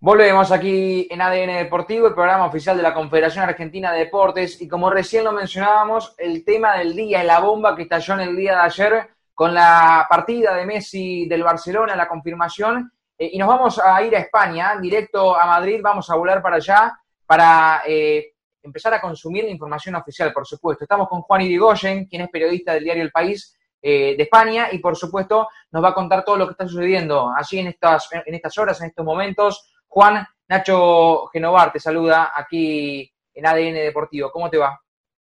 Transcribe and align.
Volvemos 0.00 0.52
aquí 0.52 1.08
en 1.10 1.20
ADN 1.20 1.56
Deportivo, 1.56 2.06
el 2.06 2.14
programa 2.14 2.46
oficial 2.46 2.76
de 2.76 2.84
la 2.84 2.94
Confederación 2.94 3.42
Argentina 3.42 3.90
de 3.90 4.04
Deportes, 4.04 4.62
y 4.62 4.68
como 4.68 4.90
recién 4.90 5.24
lo 5.24 5.32
mencionábamos, 5.32 6.14
el 6.18 6.44
tema 6.44 6.76
del 6.78 6.94
día, 6.94 7.24
la 7.24 7.40
bomba 7.40 7.74
que 7.74 7.82
estalló 7.82 8.14
en 8.14 8.20
el 8.20 8.36
día 8.36 8.52
de 8.52 8.60
ayer 8.60 9.08
con 9.34 9.52
la 9.52 10.06
partida 10.08 10.54
de 10.54 10.66
Messi 10.66 11.26
del 11.26 11.42
Barcelona, 11.42 11.96
la 11.96 12.06
confirmación, 12.06 12.92
eh, 13.18 13.30
y 13.32 13.38
nos 13.38 13.48
vamos 13.48 13.80
a 13.80 14.00
ir 14.04 14.14
a 14.14 14.20
España, 14.20 14.76
directo 14.80 15.36
a 15.36 15.46
Madrid, 15.46 15.80
vamos 15.82 16.08
a 16.10 16.14
volar 16.14 16.40
para 16.40 16.56
allá 16.56 16.96
para 17.26 17.82
eh, 17.84 18.34
empezar 18.62 18.94
a 18.94 19.00
consumir 19.00 19.42
la 19.42 19.50
información 19.50 19.96
oficial, 19.96 20.32
por 20.32 20.46
supuesto. 20.46 20.84
Estamos 20.84 21.08
con 21.08 21.22
Juan 21.22 21.40
Irigoyen, 21.40 22.04
quien 22.06 22.22
es 22.22 22.30
periodista 22.30 22.72
del 22.72 22.84
diario 22.84 23.02
El 23.02 23.10
País 23.10 23.58
eh, 23.82 24.14
de 24.16 24.22
España, 24.22 24.68
y 24.70 24.78
por 24.78 24.94
supuesto 24.96 25.48
nos 25.72 25.82
va 25.82 25.88
a 25.88 25.94
contar 25.94 26.24
todo 26.24 26.36
lo 26.36 26.46
que 26.46 26.52
está 26.52 26.68
sucediendo 26.68 27.32
allí 27.36 27.58
en 27.58 27.66
estas, 27.66 28.08
en 28.12 28.32
estas 28.32 28.56
horas, 28.58 28.80
en 28.80 28.86
estos 28.86 29.04
momentos 29.04 29.72
Juan, 29.98 30.24
Nacho 30.48 31.26
Genovar 31.32 31.72
te 31.72 31.80
saluda 31.80 32.30
aquí 32.32 33.12
en 33.34 33.44
ADN 33.44 33.74
Deportivo. 33.74 34.30
¿Cómo 34.30 34.48
te 34.48 34.56
va? 34.56 34.80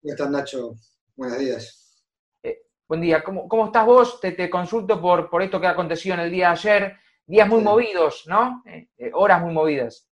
¿Cómo 0.02 0.12
estás, 0.12 0.28
Nacho? 0.32 0.74
Buenos 1.16 1.38
días. 1.38 2.04
Eh, 2.42 2.64
buen 2.88 3.00
día. 3.00 3.24
¿Cómo, 3.24 3.66
estás 3.68 3.86
vos? 3.86 4.20
Te, 4.20 4.50
consulto 4.50 5.00
por, 5.00 5.30
por 5.30 5.44
esto 5.44 5.62
que 5.62 5.68
ha 5.68 5.70
acontecido 5.70 6.16
en 6.16 6.22
el 6.22 6.32
día 6.32 6.48
de 6.48 6.54
ayer. 6.54 6.98
Días 7.28 7.48
muy 7.48 7.62
movidos, 7.62 8.24
¿no? 8.26 8.64
Eh, 8.66 8.90
eh, 8.98 9.12
horas 9.14 9.40
muy 9.44 9.54
movidas. 9.54 10.10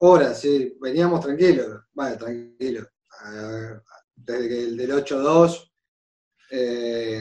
Horas, 0.00 0.38
sí. 0.38 0.76
Veníamos 0.82 1.20
tranquilos. 1.20 1.84
Bueno, 1.94 2.18
tranquilos. 2.18 2.86
Desde 4.14 4.48
que 4.50 4.64
el 4.64 4.76
del 4.76 5.02
8-2 5.02 5.72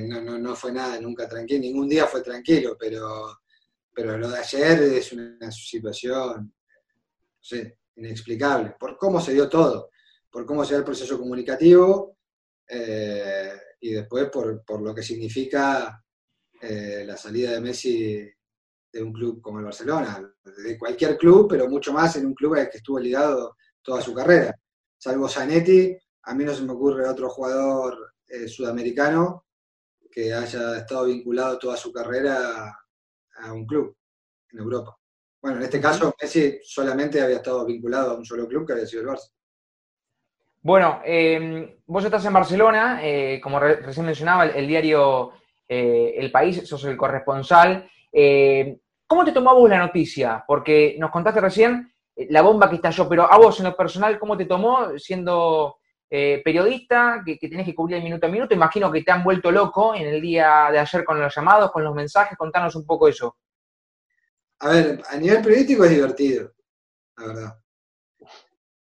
no, 0.10 0.22
no, 0.22 0.38
no 0.38 0.54
fue 0.54 0.74
nada, 0.74 1.00
nunca 1.00 1.30
tranquilo. 1.30 1.62
Ningún 1.62 1.88
día 1.88 2.08
fue 2.08 2.22
tranquilo, 2.22 2.76
pero, 2.78 3.40
pero 3.94 4.18
lo 4.18 4.30
de 4.30 4.38
ayer 4.38 4.84
es 4.84 5.14
una 5.14 5.50
situación 5.50 6.54
sé, 7.44 7.78
inexplicable, 7.96 8.76
por 8.80 8.98
cómo 8.98 9.20
se 9.20 9.34
dio 9.34 9.50
todo, 9.50 9.90
por 10.32 10.46
cómo 10.46 10.64
se 10.64 10.70
dio 10.70 10.80
el 10.80 10.86
proceso 10.86 11.20
comunicativo 11.20 12.18
eh, 12.68 13.52
y 13.82 13.92
después 13.92 14.30
por, 14.30 14.82
lo 14.82 14.96
que 14.96 15.04
significa 15.04 16.02
eh, 16.62 17.04
la 17.06 17.18
salida 17.18 17.52
de 17.52 17.62
Messi 17.62 18.32
de 18.92 19.04
un 19.04 19.12
club 19.12 19.42
como 19.42 19.60
el 19.60 19.66
Barcelona, 19.66 20.34
de 20.44 20.78
cualquier 20.78 21.18
club, 21.18 21.48
pero 21.50 21.68
mucho 21.68 21.92
más 21.92 22.16
en 22.16 22.28
un 22.28 22.34
club 22.34 22.56
al 22.56 22.70
que 22.70 22.78
estuvo 22.78 23.00
ligado 23.00 23.58
toda 23.82 24.02
su 24.02 24.14
carrera. 24.14 24.56
Salvo 24.98 25.28
Zanetti, 25.28 25.98
a 26.24 26.34
mí 26.34 26.46
no 26.46 26.54
se 26.54 26.64
me 26.64 26.72
ocurre 26.72 27.08
otro 27.08 27.30
jugador 27.30 28.14
eh, 28.28 28.48
sudamericano 28.48 29.48
que 30.10 30.32
haya 30.34 30.78
estado 30.78 31.06
vinculado 31.06 31.58
toda 31.58 31.76
su 31.76 31.92
carrera 31.92 32.80
a 33.36 33.52
un 33.52 33.66
club 33.66 33.98
en 34.52 34.60
Europa. 34.60 34.96
Bueno, 35.44 35.58
en 35.58 35.64
este 35.64 35.82
caso 35.82 36.16
Messi 36.22 36.58
solamente 36.64 37.22
había 37.22 37.36
estado 37.36 37.66
vinculado 37.66 38.12
a 38.12 38.14
un 38.14 38.24
solo 38.24 38.48
club 38.48 38.66
que 38.66 38.72
había 38.72 38.86
sido 38.86 39.02
el 39.02 39.10
Barça. 39.10 39.30
Bueno, 40.62 41.02
em, 41.04 41.70
vos 41.86 42.06
estás 42.06 42.24
en 42.24 42.32
Barcelona, 42.32 43.02
eh, 43.04 43.42
como 43.44 43.60
recién 43.60 44.06
mencionaba, 44.06 44.46
el, 44.46 44.66
diario 44.66 45.32
eh, 45.68 46.14
El 46.16 46.32
País, 46.32 46.66
sos 46.66 46.86
el 46.86 46.96
corresponsal. 46.96 47.90
Eh, 48.10 48.78
¿Cómo 49.06 49.26
te 49.26 49.34
tomó 49.34 49.54
vos 49.54 49.70
la 49.70 49.80
noticia? 49.80 50.46
Porque 50.48 50.96
nos 50.98 51.12
contaste 51.12 51.42
recién 51.42 51.92
la 52.16 52.42
bomba 52.42 52.70
que 52.70 52.76
estalló, 52.78 53.10
pero 53.10 53.30
a 53.30 53.38
vos 53.38 53.60
en 53.60 53.66
lo 53.66 53.76
personal, 53.76 54.18
¿cómo 54.18 54.38
te 54.38 54.46
tomó 54.46 54.98
siendo 54.98 55.80
periodista, 56.10 57.24
que, 57.26 57.40
que, 57.40 57.50
tenés 57.50 57.66
que 57.66 57.76
cubrir 57.76 57.98
el 57.98 58.04
minuto 58.04 58.28
a 58.28 58.30
minuto? 58.30 58.54
Imagino 58.54 58.90
que 58.92 59.02
te 59.02 59.12
han 59.12 59.24
vuelto 59.24 59.52
loco 59.52 59.94
en 59.94 60.08
el 60.08 60.22
día 60.22 60.70
de 60.72 60.80
ayer 60.80 61.04
con 61.04 61.20
los 61.20 61.36
llamados, 61.36 61.72
con 61.72 61.84
los 61.84 61.94
mensajes, 61.94 62.38
contanos 62.38 62.76
un 62.76 62.86
poco 62.86 63.10
eso. 63.10 63.36
A 64.64 64.70
ver, 64.70 65.04
a 65.10 65.18
nivel 65.18 65.42
periodístico 65.42 65.84
es 65.84 65.92
divertido, 65.92 66.54
la 67.18 67.28
verdad. 67.28 67.60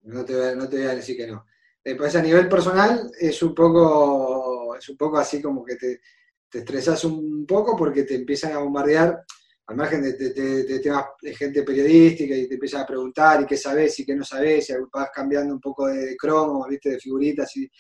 No 0.03 0.25
te, 0.27 0.35
voy 0.35 0.83
a, 0.83 0.95
decir 0.95 1.17
que 1.17 1.27
no. 1.27 1.47
Después 1.83 2.15
a 2.17 2.23
nivel 2.23 2.51
personal 2.51 3.11
es 3.19 3.43
un 3.43 3.55
poco, 3.55 4.77
es 4.77 4.87
un 4.91 4.99
poco 4.99 5.17
así 5.17 5.41
como 5.41 5.65
que 5.65 5.77
te, 5.77 6.03
te 6.51 6.59
estresas 6.59 7.03
un 7.05 7.47
poco 7.47 7.75
porque 7.79 8.03
te 8.03 8.15
empiezan 8.15 8.53
a 8.53 8.59
bombardear, 8.59 9.25
al 9.69 9.77
margen 9.77 10.03
de, 10.03 10.81
temas 10.81 11.05
de 11.23 11.35
gente 11.35 11.63
periodística 11.63 12.35
y 12.35 12.47
te 12.47 12.55
empiezan 12.55 12.83
a 12.83 12.87
preguntar 12.87 13.41
y 13.41 13.47
qué 13.47 13.57
sabes 13.57 13.99
y 14.01 14.05
qué 14.05 14.15
no 14.15 14.25
sabes, 14.25 14.69
y 14.69 14.75
vas 14.93 15.09
cambiando 15.15 15.55
un 15.55 15.61
poco 15.61 15.87
de, 15.87 16.15
cromo, 16.15 16.67
¿viste? 16.69 16.91
de 16.91 16.99
figuritas 16.99 17.57
y, 17.57 17.71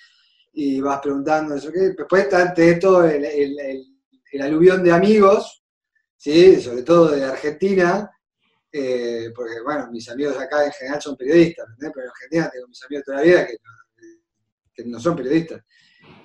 y 0.54 0.80
vas 0.80 1.00
preguntando 1.02 1.54
eso. 1.54 1.70
¿qué? 1.70 1.90
Después 1.90 2.32
ante 2.32 2.76
todo 2.76 3.04
el, 3.04 3.26
el 3.26 4.40
aluvión 4.40 4.82
de 4.82 4.90
amigos 4.92 5.59
¿sí? 6.20 6.60
sobre 6.60 6.82
todo 6.82 7.12
de 7.12 7.24
Argentina, 7.24 8.10
eh, 8.70 9.32
porque 9.34 9.60
bueno, 9.64 9.88
mis 9.90 10.08
amigos 10.10 10.36
acá 10.36 10.66
en 10.66 10.72
general 10.72 11.00
son 11.00 11.16
periodistas, 11.16 11.66
pero 11.78 11.92
en 12.02 12.08
Argentina 12.08 12.50
tengo 12.52 12.68
mis 12.68 12.84
amigos 12.84 13.04
toda 13.06 13.16
la 13.18 13.24
vida 13.24 13.46
que, 13.46 13.56
no 14.84 14.98
son 14.98 15.16
periodistas. 15.16 15.62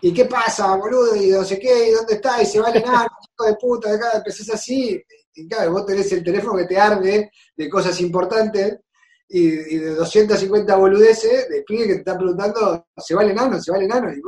¿Y 0.01 0.13
qué 0.13 0.25
pasa, 0.25 0.73
boludo? 0.77 1.13
Y 1.13 1.29
no 1.29 1.43
sé 1.43 1.59
qué, 1.59 1.89
¿y 1.89 1.91
dónde 1.91 2.13
está? 2.13 2.41
Y 2.41 2.45
se 2.45 2.59
vale 2.59 2.79
nada, 2.79 3.05
chico 3.21 3.45
de 3.45 3.55
puta, 3.55 3.93
acá 3.93 4.11
empezás 4.15 4.49
así. 4.49 5.01
Y 5.33 5.47
claro, 5.47 5.73
vos 5.73 5.85
tenés 5.85 6.09
el 6.13 6.23
teléfono 6.23 6.57
que 6.57 6.65
te 6.65 6.77
arde 6.77 7.31
de 7.55 7.69
cosas 7.69 7.99
importantes 7.99 8.79
y, 9.27 9.77
de 9.77 9.95
250 9.95 10.75
boludeces 10.77 11.49
de 11.49 11.65
que 11.65 11.85
te 11.85 11.93
están 11.95 12.17
preguntando, 12.17 12.87
¿se 12.95 13.13
vale 13.13 13.33
nano? 13.33 13.61
¿Se 13.61 13.71
vale 13.71 13.87
nano? 13.87 14.09
Y, 14.13 14.21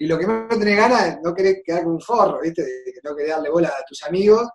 y 0.00 0.06
lo 0.06 0.18
que 0.18 0.26
no 0.26 0.48
tenés 0.48 0.76
ganas 0.76 1.06
es 1.08 1.18
no 1.22 1.32
querer 1.32 1.62
quedar 1.64 1.84
con 1.84 1.92
un 1.92 2.00
forro, 2.00 2.40
¿viste? 2.40 2.62
De 2.62 2.92
que 2.92 3.00
no 3.04 3.14
querés 3.14 3.30
darle 3.30 3.50
bola 3.50 3.68
a 3.68 3.84
tus 3.84 4.02
amigos 4.02 4.48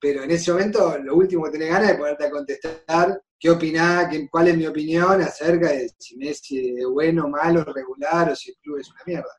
pero 0.00 0.22
en 0.22 0.30
ese 0.30 0.50
momento 0.52 0.98
lo 0.98 1.14
último 1.14 1.44
que 1.44 1.50
tenés 1.50 1.68
ganas 1.70 1.90
es 1.90 1.98
poderte 1.98 2.30
contestar 2.30 3.22
qué 3.38 3.50
opinás, 3.50 4.08
cuál 4.30 4.48
es 4.48 4.56
mi 4.56 4.66
opinión 4.66 5.20
acerca 5.20 5.68
de 5.68 5.90
si 5.98 6.16
Messi 6.16 6.74
es 6.76 6.86
bueno, 6.86 7.28
malo, 7.28 7.62
regular 7.64 8.30
o 8.30 8.36
si 8.36 8.50
el 8.50 8.56
club 8.56 8.78
es 8.78 8.90
una 8.90 9.00
mierda. 9.06 9.30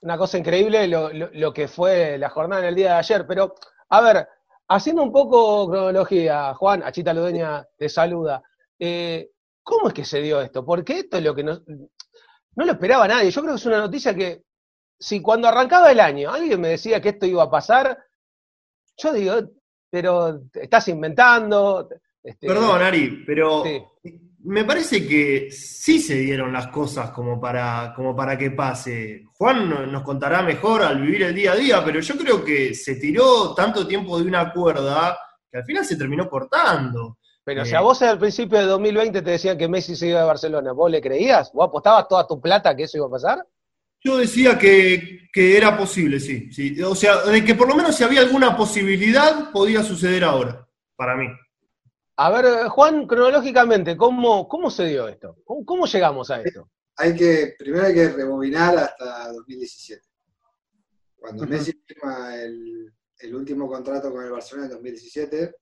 Una 0.00 0.18
cosa 0.18 0.36
increíble 0.36 0.86
lo, 0.86 1.52
que 1.52 1.66
fue 1.66 2.18
la 2.18 2.28
jornada 2.28 2.62
en 2.62 2.68
el 2.68 2.74
día 2.74 2.92
de 2.92 2.98
ayer, 2.98 3.26
pero 3.26 3.54
a 3.88 4.00
ver, 4.02 4.28
haciendo 4.68 5.02
un 5.02 5.12
poco 5.12 5.68
cronología, 5.70 6.52
Juan, 6.54 6.82
Achita 6.82 7.14
Lodeña 7.14 7.66
te 7.78 7.88
saluda. 7.88 8.42
Eh, 8.78 9.30
¿Cómo 9.62 9.88
es 9.88 9.94
que 9.94 10.04
se 10.04 10.20
dio 10.20 10.42
esto? 10.42 10.64
Porque 10.64 10.98
esto 11.00 11.16
es 11.16 11.24
lo 11.24 11.34
que 11.34 11.42
no, 11.42 11.58
no 11.66 12.64
lo 12.66 12.72
esperaba 12.72 13.08
nadie. 13.08 13.30
Yo 13.30 13.40
creo 13.40 13.54
que 13.54 13.60
es 13.60 13.66
una 13.66 13.78
noticia 13.78 14.14
que, 14.14 14.44
si 14.98 15.20
cuando 15.22 15.48
arrancaba 15.48 15.90
el 15.90 16.00
año 16.00 16.30
alguien 16.30 16.60
me 16.60 16.68
decía 16.68 17.00
que 17.00 17.10
esto 17.10 17.26
iba 17.26 17.42
a 17.42 17.50
pasar, 17.50 17.98
yo 18.96 19.12
digo, 19.12 19.34
pero 19.90 20.40
estás 20.52 20.88
inventando. 20.88 21.88
Este, 22.22 22.46
Perdón, 22.46 22.82
Ari, 22.82 23.24
pero 23.26 23.62
me 24.44 24.64
parece 24.64 25.06
que 25.06 25.50
sí 25.50 25.98
se 25.98 26.16
dieron 26.16 26.52
las 26.52 26.68
cosas 26.68 27.10
como 27.10 27.40
para, 27.40 27.92
como 27.94 28.14
para 28.14 28.36
que 28.36 28.50
pase. 28.50 29.24
Juan 29.32 29.90
nos 29.90 30.02
contará 30.02 30.42
mejor 30.42 30.82
al 30.82 31.00
vivir 31.00 31.22
el 31.22 31.34
día 31.34 31.52
a 31.52 31.56
día, 31.56 31.84
pero 31.84 32.00
yo 32.00 32.16
creo 32.16 32.44
que 32.44 32.74
se 32.74 32.96
tiró 32.96 33.54
tanto 33.54 33.86
tiempo 33.86 34.18
de 34.18 34.26
una 34.26 34.52
cuerda 34.52 35.18
que 35.50 35.58
al 35.58 35.64
final 35.64 35.84
se 35.84 35.96
terminó 35.96 36.28
cortando. 36.28 37.18
Pero 37.42 37.64
si 37.64 37.74
a 37.74 37.80
eh, 37.80 37.82
vos 37.82 38.00
al 38.02 38.18
principio 38.18 38.58
de 38.58 38.64
2020 38.64 39.22
te 39.22 39.30
decían 39.30 39.56
que 39.56 39.68
Messi 39.68 39.96
se 39.96 40.08
iba 40.08 40.20
de 40.20 40.26
Barcelona, 40.26 40.72
¿vos 40.72 40.90
le 40.90 41.00
creías? 41.00 41.52
¿Vos 41.52 41.68
apostabas 41.68 42.08
toda 42.08 42.26
tu 42.26 42.40
plata 42.40 42.74
que 42.74 42.84
eso 42.84 42.98
iba 42.98 43.06
a 43.06 43.10
pasar? 43.10 43.46
Yo 44.04 44.18
decía 44.18 44.58
que, 44.58 45.30
era 45.34 45.76
posible, 45.76 46.20
sí, 46.20 46.52
sí. 46.52 46.80
O 46.82 46.94
sea, 46.94 47.22
de 47.22 47.42
que 47.42 47.54
por 47.54 47.66
lo 47.66 47.74
menos 47.74 47.96
si 47.96 48.04
había 48.04 48.20
alguna 48.20 48.54
posibilidad, 48.54 49.50
podía 49.50 49.82
suceder 49.82 50.22
ahora, 50.22 50.68
para 50.94 51.16
mí. 51.16 51.26
A 52.16 52.30
ver, 52.30 52.68
Juan, 52.68 53.06
cronológicamente, 53.06 53.96
¿cómo, 53.96 54.46
cómo 54.46 54.70
se 54.70 54.84
dio 54.84 55.08
esto? 55.08 55.38
¿Cómo, 55.44 55.86
llegamos 55.86 56.30
a 56.30 56.42
esto? 56.42 56.70
Hay 56.96 57.16
que, 57.16 57.56
primero 57.58 57.86
hay 57.86 57.94
que 57.94 58.10
rebobinar 58.10 58.76
hasta 58.76 59.32
2017. 59.32 60.06
Cuando 61.16 61.46
Messi 61.46 61.72
firma 61.84 62.36
el, 62.36 63.34
último 63.34 63.66
contrato 63.66 64.12
con 64.12 64.22
el 64.22 64.30
Barcelona 64.30 64.66
en 64.66 64.72
2017, 64.74 65.56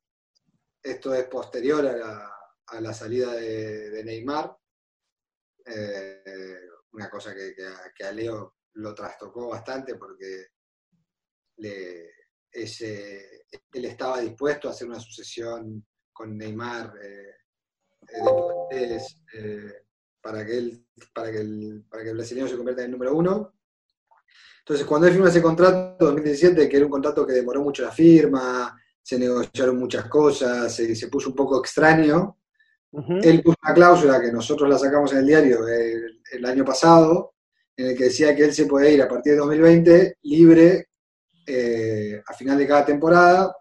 esto 0.83 1.15
es 1.15 1.25
posterior 1.27 1.87
a 1.87 2.81
la, 2.81 2.93
salida 2.93 3.33
de, 3.35 4.03
Neymar. 4.05 4.55
Eh, 5.65 6.59
una 6.93 7.09
cosa 7.11 7.35
que, 7.35 8.05
a, 8.05 8.13
Leo 8.13 8.57
lo 8.75 8.95
trastocó 8.95 9.49
bastante 9.49 9.97
porque 9.97 10.47
ese, 12.51 13.47
él 13.73 13.85
estaba 13.85 14.21
dispuesto 14.21 14.69
a 14.69 14.73
hacer 14.73 14.89
una 14.89 15.01
sucesión 15.01 15.85
con 16.13 16.37
Neymar 16.37 16.95
eh, 17.03 17.35
eh, 18.71 19.01
eh, 19.35 19.73
para, 20.21 20.45
que 20.45 20.59
él, 20.59 20.87
para, 21.15 21.31
que 21.31 21.39
el, 21.39 21.85
para 21.89 22.03
que 22.03 22.11
el 22.11 22.17
brasileño 22.17 22.49
se 22.49 22.57
convierta 22.57 22.83
en 22.83 22.87
el 22.87 22.93
número 22.93 23.17
uno. 23.17 23.55
Entonces, 24.61 24.87
cuando 24.87 25.07
él 25.07 25.15
firma 25.15 25.29
ese 25.29 25.43
contrato 25.43 26.09
en 26.09 26.15
2017, 26.15 26.69
que 26.69 26.77
era 26.77 26.87
un 26.87 26.93
contrato 26.93 27.27
que 27.27 27.33
demoró 27.33 27.63
mucho 27.63 27.83
la 27.83 27.91
firma, 27.91 28.79
se 29.03 29.19
negociaron 29.19 29.77
muchas 29.77 30.07
cosas, 30.09 30.73
se 30.75 31.09
puso 31.09 31.31
un 31.31 31.35
poco 31.35 31.59
extraño, 31.59 32.42
él 32.93 33.43
puso 33.43 33.57
una 33.63 33.75
cláusula 33.75 34.21
que 34.21 34.31
nosotros 34.31 34.69
la 34.69 34.79
sacamos 34.79 35.13
en 35.13 35.19
el 35.19 35.27
diario 35.27 35.67
el, 35.67 36.45
año 36.45 36.65
pasado, 36.65 37.35
en 37.77 37.89
el 37.89 37.97
que 37.97 38.05
decía 38.05 38.35
que 38.35 38.45
él 38.45 38.53
se 38.53 38.67
puede 38.67 38.93
ir 38.93 39.03
a 39.03 39.09
partir 39.09 39.33
de 39.33 39.39
2020 39.39 40.19
libre 40.23 40.89
eh, 41.47 42.23
a 42.27 42.33
final 42.35 42.59
de 42.59 42.67
cada 42.67 42.85
temporada, 42.85 43.57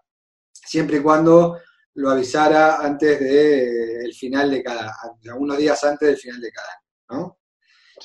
siempre 0.52 0.98
y 0.98 1.00
cuando 1.00 1.58
lo 1.94 2.10
avisara 2.10 2.78
antes 2.78 3.20
del 3.20 4.06
el 4.06 4.14
final 4.14 4.50
de 4.50 4.62
cada, 4.62 4.94
unos 5.38 5.56
días 5.56 5.82
antes 5.84 6.08
del 6.08 6.16
final 6.16 6.40
de 6.40 6.50
cada 6.50 6.68
año, 6.68 7.20
¿no? 7.20 7.38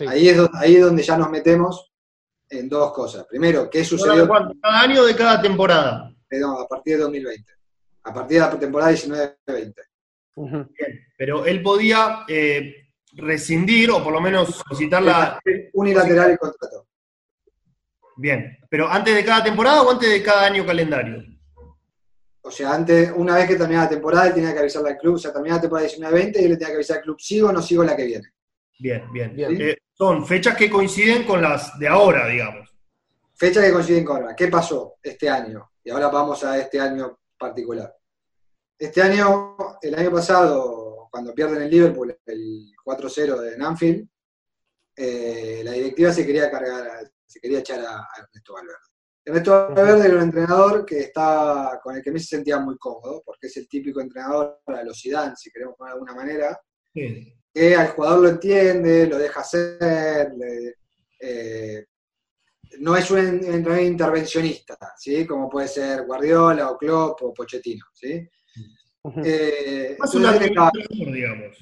Ahí, 0.10 0.30
es, 0.30 0.40
ahí 0.54 0.76
es 0.76 0.84
donde 0.84 1.04
ya 1.04 1.18
nos 1.18 1.30
metemos 1.30 1.92
en 2.50 2.70
dos 2.70 2.94
cosas. 2.94 3.26
Primero, 3.26 3.70
¿qué 3.70 3.84
sucedió? 3.84 4.28
¿Cada 4.28 4.82
año 4.82 5.04
de 5.04 5.16
cada 5.16 5.42
temporada? 5.42 6.14
No, 6.32 6.60
a 6.60 6.68
partir 6.68 6.98
de 6.98 7.04
2020. 7.04 7.52
A 8.04 8.14
partir 8.14 8.40
de 8.40 8.48
la 8.48 8.60
temporada 8.60 8.92
19-20. 8.92 9.74
Bien, 10.36 11.07
pero 11.18 11.46
él 11.46 11.62
podía 11.62 12.24
eh, 12.28 12.88
rescindir 13.14 13.92
o 13.92 14.04
por 14.04 14.14
lo 14.14 14.22
menos 14.22 14.64
solicitar 14.68 15.02
la... 15.02 15.40
Unilateral 15.74 16.32
el 16.32 16.38
contrato. 16.38 16.88
Bien, 18.16 18.58
pero 18.70 18.88
antes 18.88 19.14
de 19.14 19.26
cada 19.26 19.44
temporada 19.44 19.82
o 19.82 19.92
antes 19.92 20.10
de 20.10 20.24
cada 20.24 20.46
año 20.46 20.66
calendario? 20.66 21.24
O 22.42 22.52
sea, 22.52 22.74
antes, 22.74 23.12
una 23.16 23.36
vez 23.36 23.48
que 23.48 23.56
terminaba 23.56 23.86
la 23.86 23.90
temporada, 23.90 24.28
él 24.28 24.34
tenía 24.34 24.54
que 24.54 24.60
avisarle 24.60 24.92
al 24.92 24.98
club, 24.98 25.16
o 25.16 25.18
sea, 25.18 25.34
terminaba 25.34 25.58
la 25.58 25.62
temporada 25.62 25.88
19-20 25.88 26.40
y 26.40 26.44
él 26.46 26.50
le 26.52 26.58
tenía 26.58 26.68
que 26.68 26.76
avisar 26.76 26.98
al 26.98 27.04
club, 27.04 27.20
¿sigo 27.20 27.50
o 27.50 27.52
no 27.52 27.62
sigo 27.62 27.84
la 27.84 27.96
que 27.96 28.06
viene? 28.06 28.28
Bien, 28.80 29.12
bien. 29.12 29.36
Eh, 29.38 29.78
son 29.94 30.26
fechas 30.26 30.56
que 30.56 30.70
coinciden 30.70 31.24
con 31.24 31.42
las 31.42 31.78
de 31.78 31.88
ahora, 31.88 32.28
digamos. 32.28 32.74
Fechas 33.36 33.66
que 33.66 33.72
coinciden 33.72 34.06
con 34.06 34.18
ahora. 34.18 34.36
¿Qué 34.36 34.48
pasó 34.48 34.96
este 35.04 35.30
año? 35.30 35.72
Y 35.84 35.90
ahora 35.90 36.08
vamos 36.10 36.44
a 36.44 36.58
este 36.58 36.80
año 36.80 37.20
particular. 37.38 37.94
Este 38.80 39.02
año, 39.02 39.58
el 39.82 39.96
año 39.96 40.12
pasado, 40.12 40.87
cuando 41.10 41.34
pierden 41.34 41.62
el 41.62 41.70
Liverpool, 41.70 42.18
el 42.26 42.72
4-0 42.86 43.40
de 43.40 43.58
Nanfield, 43.58 44.08
eh, 44.96 45.62
la 45.64 45.72
directiva 45.74 46.12
se 46.12 46.26
quería 46.26 46.50
cargar, 46.50 47.12
se 47.26 47.40
quería 47.40 47.60
echar 47.60 47.80
a, 47.82 48.08
Ernesto 48.18 48.54
Valverde. 48.54 48.78
Ernesto 49.26 49.52
Valverde 49.52 50.08
era 50.08 50.16
un 50.16 50.24
entrenador 50.24 50.86
que 50.86 51.00
estaba, 51.00 51.80
con 51.82 51.96
el 51.96 52.02
que 52.02 52.12
me 52.12 52.20
se 52.20 52.38
sentía 52.38 52.60
muy 52.60 52.78
cómodo, 52.78 53.22
porque 53.26 53.48
es 53.48 53.58
el 53.58 53.68
típico 53.68 54.02
entrenador 54.02 54.62
para 54.64 54.84
los 54.84 55.00
Zidane, 55.00 55.36
si 55.36 55.52
queremos 55.52 55.76
poner 55.76 55.94
de 55.94 56.00
alguna 56.00 56.16
manera, 56.16 56.60
que 56.94 57.76
al 57.76 57.90
jugador 57.90 58.20
lo 58.22 58.30
entiende, 58.30 59.08
lo 59.08 59.18
deja 59.18 59.42
hacer, 59.42 60.32
eh, 61.20 61.86
no 62.80 62.96
es 62.96 63.10
un 63.12 63.20
entrenador 63.20 63.82
intervencionista, 63.82 64.78
¿sí? 64.98 65.26
como 65.26 65.50
puede 65.50 65.68
ser 65.68 66.06
Guardiola 66.06 66.72
o 66.72 66.78
Klopp 66.78 67.22
o 67.24 67.34
Pochettino. 67.34 67.86
¿sí? 67.94 68.28
Eh, 69.24 69.96
más 70.00 70.14
un 70.16 70.26
administrador, 70.26 70.88
digamos. 70.90 71.58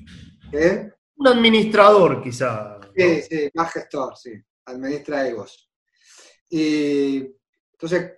¿Qué? 0.52 0.92
Un 1.18 1.28
administrador, 1.28 2.24
quizá. 2.24 2.80
Sí, 2.96 3.22
sí, 3.22 3.50
más 3.54 3.72
gestor, 3.72 4.16
sí. 4.18 4.32
Administra 4.66 5.28
egos. 5.28 5.70
Y 6.50 7.28
entonces, 7.72 8.14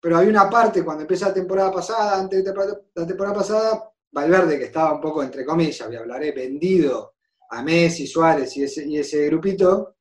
pero 0.00 0.16
había 0.16 0.30
una 0.30 0.48
parte 0.48 0.84
cuando 0.84 1.02
empieza 1.02 1.28
la 1.28 1.34
temporada 1.34 1.72
pasada, 1.72 2.20
antes 2.20 2.44
de 2.44 2.54
la 2.94 3.06
temporada 3.06 3.34
pasada, 3.34 3.92
Valverde, 4.12 4.58
que 4.58 4.64
estaba 4.66 4.94
un 4.94 5.00
poco, 5.00 5.22
entre 5.22 5.44
comillas, 5.44 5.88
me 5.88 5.96
hablaré, 5.96 6.32
vendido 6.32 7.14
a 7.50 7.62
Messi, 7.62 8.06
Suárez 8.06 8.56
y 8.56 8.64
ese, 8.64 8.86
y 8.86 8.98
ese 8.98 9.26
grupito, 9.26 9.96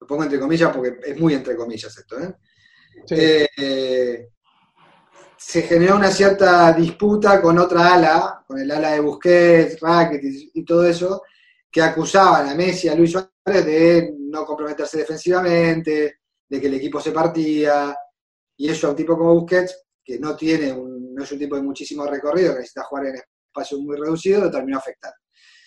lo 0.00 0.06
pongo 0.06 0.24
entre 0.24 0.38
comillas 0.38 0.74
porque 0.74 0.98
es 1.04 1.18
muy 1.18 1.34
entre 1.34 1.56
comillas 1.56 1.96
esto, 1.96 2.18
¿eh? 2.20 2.34
eh 3.56 4.28
se 5.46 5.62
generó 5.62 5.96
una 5.96 6.10
cierta 6.10 6.72
disputa 6.72 7.40
con 7.40 7.58
otra 7.58 7.94
ala, 7.94 8.42
con 8.46 8.58
el 8.58 8.70
ala 8.70 8.92
de 8.92 9.00
Busquets, 9.00 9.78
Rakitic 9.78 10.50
y 10.54 10.64
todo 10.64 10.86
eso, 10.86 11.22
que 11.70 11.82
acusaban 11.82 12.48
a 12.48 12.54
Messi 12.54 12.86
y 12.86 12.90
a 12.90 12.94
Luis 12.94 13.12
Suárez 13.12 13.66
de 13.66 14.14
no 14.18 14.46
comprometerse 14.46 14.98
defensivamente, 14.98 16.20
de 16.48 16.60
que 16.60 16.66
el 16.66 16.74
equipo 16.74 16.98
se 16.98 17.12
partía, 17.12 17.94
y 18.56 18.70
eso 18.70 18.86
a 18.86 18.90
un 18.90 18.96
tipo 18.96 19.18
como 19.18 19.34
Busquets, 19.34 19.84
que 20.02 20.18
no 20.18 20.34
tiene 20.34 20.72
un, 20.72 21.14
no 21.14 21.22
es 21.22 21.30
un 21.30 21.38
tipo 21.38 21.56
de 21.56 21.62
muchísimo 21.62 22.06
recorrido, 22.06 22.54
que 22.54 22.60
necesita 22.60 22.84
jugar 22.84 23.06
en 23.06 23.16
espacio 23.16 23.78
muy 23.78 23.96
reducido, 23.96 24.40
lo 24.40 24.50
terminó 24.50 24.78
afectando. 24.78 25.16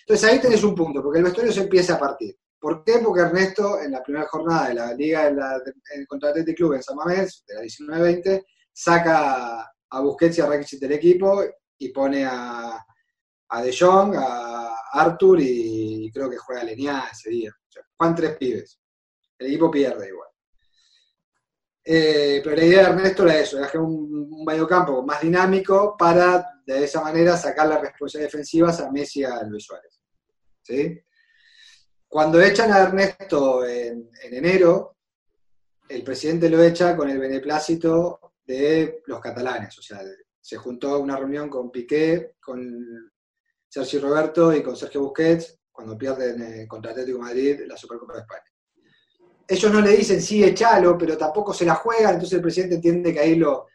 Entonces 0.00 0.28
ahí 0.28 0.40
tenés 0.40 0.64
un 0.64 0.74
punto, 0.74 1.00
porque 1.00 1.18
el 1.20 1.24
vestuario 1.24 1.52
se 1.52 1.60
empieza 1.60 1.94
a 1.94 2.00
partir. 2.00 2.36
¿Por 2.58 2.82
qué? 2.82 2.98
Porque 2.98 3.20
Ernesto, 3.20 3.80
en 3.80 3.92
la 3.92 4.02
primera 4.02 4.26
jornada 4.26 4.68
de 4.68 4.74
la 4.74 4.92
Liga 4.92 5.26
de 5.26 5.34
la, 5.34 5.62
contra 6.08 6.30
Atlético 6.30 6.56
Club 6.56 6.74
en 6.74 6.82
San 6.82 6.96
Mamés, 6.96 7.44
de 7.46 7.54
la 7.54 7.60
19-20, 7.60 8.44
saca 8.78 9.72
a 9.90 10.00
Busquets 10.00 10.38
y 10.38 10.40
a 10.40 10.46
Rakitic 10.46 10.78
del 10.78 10.92
equipo 10.92 11.42
y 11.78 11.88
pone 11.88 12.24
a, 12.24 12.84
a 13.48 13.62
De 13.62 13.76
Jong, 13.76 14.14
a 14.16 14.72
Arthur 14.92 15.40
y, 15.40 16.08
creo 16.12 16.30
que 16.30 16.36
juega 16.36 16.62
Leniá 16.62 17.08
ese 17.10 17.30
día. 17.30 17.52
Juan 17.96 18.14
tres 18.14 18.36
pibes. 18.36 18.78
El 19.36 19.48
equipo 19.48 19.68
pierde 19.68 20.08
igual. 20.08 20.28
Eh, 21.84 22.40
pero 22.44 22.54
la 22.54 22.64
idea 22.64 22.82
de 22.82 22.88
Ernesto 22.90 23.24
era 23.24 23.38
eso, 23.38 23.58
era 23.58 23.80
un, 23.80 24.28
un 24.30 24.44
mediocampo 24.44 25.02
más 25.02 25.22
dinámico 25.22 25.96
para 25.98 26.60
de 26.64 26.84
esa 26.84 27.00
manera 27.00 27.36
sacar 27.36 27.66
las 27.66 27.80
responsabilidades 27.80 28.32
defensivas 28.32 28.80
a 28.80 28.92
Messi 28.92 29.20
y 29.20 29.24
a 29.24 29.42
Luis 29.42 29.64
Suárez. 29.64 30.00
¿Sí? 30.62 31.00
Cuando 32.06 32.40
echan 32.40 32.72
a 32.72 32.80
Ernesto 32.80 33.66
en 33.66 34.08
enero, 34.22 34.98
el 35.88 36.04
presidente 36.04 36.48
lo 36.48 36.62
echa 36.62 36.96
con 36.96 37.08
el 37.08 37.18
beneplácito 37.18 38.27
de 38.48 39.02
los 39.06 39.20
catalanes. 39.20 39.78
O 39.78 39.82
sea, 39.82 40.00
se 40.40 40.56
juntó 40.56 40.98
una 40.98 41.16
reunión 41.16 41.50
con 41.50 41.70
Piqué, 41.70 42.32
con 42.40 43.12
Sergio 43.68 44.00
Roberto 44.00 44.54
y 44.54 44.62
con 44.62 44.74
Sergio 44.74 45.02
Busquets 45.02 45.58
cuando 45.70 45.96
pierden 45.96 46.42
eh, 46.42 46.66
contra 46.66 46.90
Atlético 46.90 47.18
Madrid 47.18 47.60
la 47.66 47.76
Supercopa 47.76 48.14
de 48.14 48.20
España. 48.20 48.42
Ellos 49.46 49.72
no 49.72 49.80
le 49.80 49.96
dicen 49.96 50.20
sí, 50.20 50.42
echalo, 50.42 50.96
pero 50.98 51.16
tampoco 51.16 51.52
se 51.54 51.64
la 51.64 51.74
juegan, 51.74 52.14
entonces 52.14 52.36
el 52.36 52.42
presidente 52.42 52.76
entiende 52.76 53.12
que 53.12 53.20
ahí 53.20 53.36
lo 53.36 53.66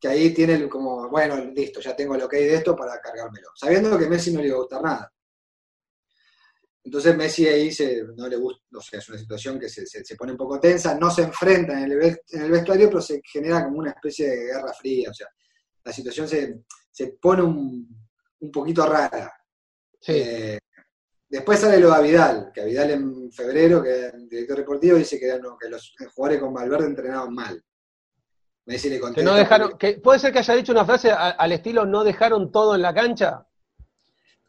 que 0.00 0.08
ahí 0.08 0.34
tiene 0.34 0.68
como, 0.68 1.08
bueno, 1.08 1.36
listo, 1.36 1.80
ya 1.80 1.94
tengo 1.94 2.16
lo 2.16 2.28
que 2.28 2.38
hay 2.38 2.46
de 2.46 2.54
esto 2.56 2.74
para 2.74 3.00
cargármelo, 3.00 3.50
sabiendo 3.54 3.96
que 3.96 4.08
Messi 4.08 4.32
no 4.32 4.40
le 4.40 4.48
iba 4.48 4.56
a 4.56 4.60
gustar 4.60 4.82
nada. 4.82 5.12
Entonces 6.84 7.16
Messi 7.16 7.46
ahí 7.46 7.70
se, 7.70 8.02
no 8.16 8.26
le 8.26 8.36
gusta, 8.36 8.64
o 8.76 8.80
sea, 8.80 8.98
es 8.98 9.08
una 9.08 9.18
situación 9.18 9.58
que 9.58 9.68
se, 9.68 9.86
se, 9.86 10.16
pone 10.16 10.32
un 10.32 10.38
poco 10.38 10.58
tensa, 10.58 10.98
no 10.98 11.10
se 11.10 11.22
enfrenta 11.22 11.74
en 11.74 11.92
el, 11.92 12.02
en 12.28 12.42
el, 12.42 12.50
vestuario, 12.50 12.88
pero 12.88 13.00
se 13.00 13.20
genera 13.24 13.64
como 13.64 13.78
una 13.78 13.90
especie 13.90 14.28
de 14.28 14.44
guerra 14.46 14.72
fría, 14.72 15.10
o 15.10 15.14
sea, 15.14 15.28
la 15.84 15.92
situación 15.92 16.26
se, 16.26 16.64
se 16.90 17.18
pone 17.20 17.42
un, 17.42 17.88
un, 18.40 18.50
poquito 18.50 18.84
rara. 18.84 19.32
Eh, 20.08 20.58
después 21.28 21.60
sale 21.60 21.78
lo 21.78 21.94
de 21.94 22.02
Vidal, 22.02 22.50
que 22.52 22.62
a 22.62 22.64
Vidal 22.64 22.90
en 22.90 23.32
febrero, 23.32 23.80
que 23.80 24.06
es 24.06 24.14
el 24.14 24.28
director 24.28 24.58
deportivo, 24.58 24.96
dice 24.96 25.20
que, 25.20 25.40
que 25.60 25.68
los 25.68 25.94
jugadores 26.14 26.42
con 26.42 26.52
Valverde 26.52 26.86
entrenaban 26.86 27.32
mal. 27.32 27.62
Messi 28.66 28.90
le 28.90 28.98
contesta. 28.98 29.20
Que 29.20 29.24
no 29.24 29.36
dejaron, 29.36 29.78
que, 29.78 29.94
¿Puede 29.98 30.18
ser 30.18 30.32
que 30.32 30.40
haya 30.40 30.54
dicho 30.54 30.72
una 30.72 30.84
frase 30.84 31.12
al 31.12 31.52
estilo 31.52 31.86
no 31.86 32.02
dejaron 32.02 32.50
todo 32.50 32.74
en 32.74 32.82
la 32.82 32.92
cancha? 32.92 33.46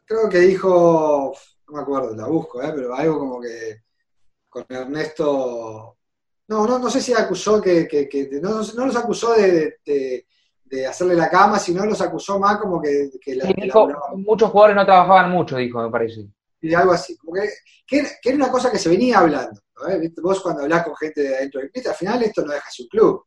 Creo 0.04 0.28
que 0.28 0.40
dijo 0.40 1.32
no 1.68 1.76
me 1.76 1.82
acuerdo, 1.82 2.14
la 2.14 2.26
busco, 2.26 2.62
¿eh? 2.62 2.72
pero 2.74 2.94
algo 2.94 3.18
como 3.18 3.40
que 3.40 3.82
con 4.48 4.64
Ernesto, 4.68 5.96
no, 6.48 6.66
no, 6.66 6.78
no 6.78 6.90
sé 6.90 7.00
si 7.00 7.12
acusó 7.12 7.60
que, 7.60 7.88
que, 7.88 8.28
no, 8.40 8.62
no, 8.62 8.86
los 8.86 8.96
acusó 8.96 9.32
de, 9.34 9.78
de, 9.84 10.86
hacerle 10.86 11.14
la 11.14 11.30
cama, 11.30 11.58
sino 11.58 11.84
los 11.86 12.00
acusó 12.00 12.38
más 12.38 12.58
como 12.58 12.80
que, 12.80 13.10
la, 13.26 13.52
muchos 14.16 14.50
jugadores 14.50 14.76
no 14.76 14.84
trabajaban 14.84 15.30
mucho, 15.30 15.56
dijo, 15.56 15.82
me 15.82 15.90
parece. 15.90 16.26
Y 16.60 16.74
algo 16.74 16.92
así, 16.92 17.16
como 17.16 17.32
que, 17.34 17.48
que, 17.86 18.06
era 18.24 18.36
una 18.36 18.50
cosa 18.50 18.70
que 18.70 18.78
se 18.78 18.88
venía 18.88 19.18
hablando. 19.18 19.60
¿eh? 19.88 20.12
Vos 20.22 20.40
cuando 20.40 20.62
hablas 20.62 20.84
con 20.84 20.96
gente 20.96 21.22
de 21.22 21.36
adentro 21.36 21.60
del 21.60 21.70
al 21.86 21.94
final 21.94 22.22
esto 22.22 22.44
no 22.44 22.52
deja 22.52 22.70
su 22.70 22.88
club. 22.88 23.24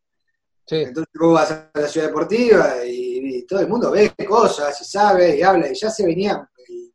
Entonces 0.70 1.13
vos 1.17 1.34
vas 1.34 1.51
a 1.51 1.72
la 1.74 1.88
ciudad 1.88 2.08
deportiva 2.08 2.86
y, 2.86 3.38
y, 3.38 3.46
todo 3.46 3.62
el 3.62 3.70
mundo 3.70 3.91
ve 3.91 4.13
cosas 4.27 4.82
y 4.82 4.84
sabe 4.84 5.38
y 5.38 5.41
habla 5.41 5.70
y 5.70 5.75
ya 5.75 5.89
se 5.89 6.06
venía 6.06 6.46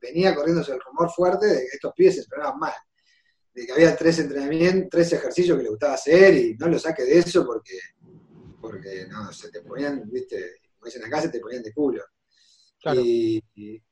venía 0.03 0.35
corriéndose 0.35 0.73
el 0.73 0.81
rumor 0.81 1.11
fuerte 1.11 1.47
de 1.47 1.61
que 1.61 1.77
estos 1.77 1.93
pibes 1.95 2.17
se 2.17 2.21
entrenaban 2.23 2.59
mal, 2.59 2.75
de 3.55 3.67
que 3.67 3.73
había 3.73 3.97
tres 3.97 4.19
entrenamientos, 4.19 4.89
tres 4.91 5.13
ejercicios 5.13 5.57
que 5.57 5.63
le 5.63 5.71
gustaba 5.71 5.95
hacer 5.95 6.35
y 6.35 6.57
no 6.57 6.69
lo 6.69 6.79
saque 6.79 7.05
de 7.05 7.19
eso 7.19 7.47
porque, 7.47 7.79
porque 8.61 9.07
no, 9.09 9.33
se 9.33 9.51
te 9.51 9.61
ponían, 9.63 10.03
viste, 10.11 10.61
como 10.75 10.87
dicen 10.87 11.05
acá, 11.05 11.23
se 11.23 11.29
te 11.29 11.41
ponían 11.41 11.63
de 11.63 11.73
culo. 11.73 12.05
Y, 12.97 13.43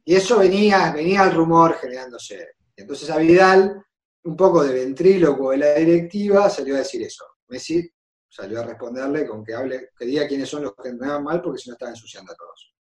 eso 0.04 0.40
venía, 0.40 0.90
venía 0.92 1.22
el 1.22 1.34
rumor 1.34 1.76
generándose. 1.80 2.54
Entonces 2.74 3.08
a 3.10 3.18
Vidal, 3.18 3.84
un 4.24 4.36
poco 4.36 4.64
de 4.64 4.74
ventríloco 4.74 5.52
de 5.52 5.58
la 5.58 5.74
directiva, 5.74 6.50
salió 6.50 6.74
a 6.74 6.78
decir 6.78 7.02
eso. 7.02 7.24
Messi 7.48 7.88
salió 8.28 8.60
a 8.60 8.64
responderle 8.64 9.26
con 9.26 9.44
que 9.44 9.54
hable, 9.54 9.90
que 9.96 10.06
diga 10.06 10.26
quiénes 10.26 10.48
son 10.48 10.64
los 10.64 10.74
que 10.74 10.88
entrenaban 10.88 11.22
mal 11.22 11.40
porque 11.40 11.60
si 11.60 11.68
no 11.68 11.74
estaban 11.74 11.94
ensuciando 11.94 12.32
a 12.32 12.36
todos. 12.36 12.74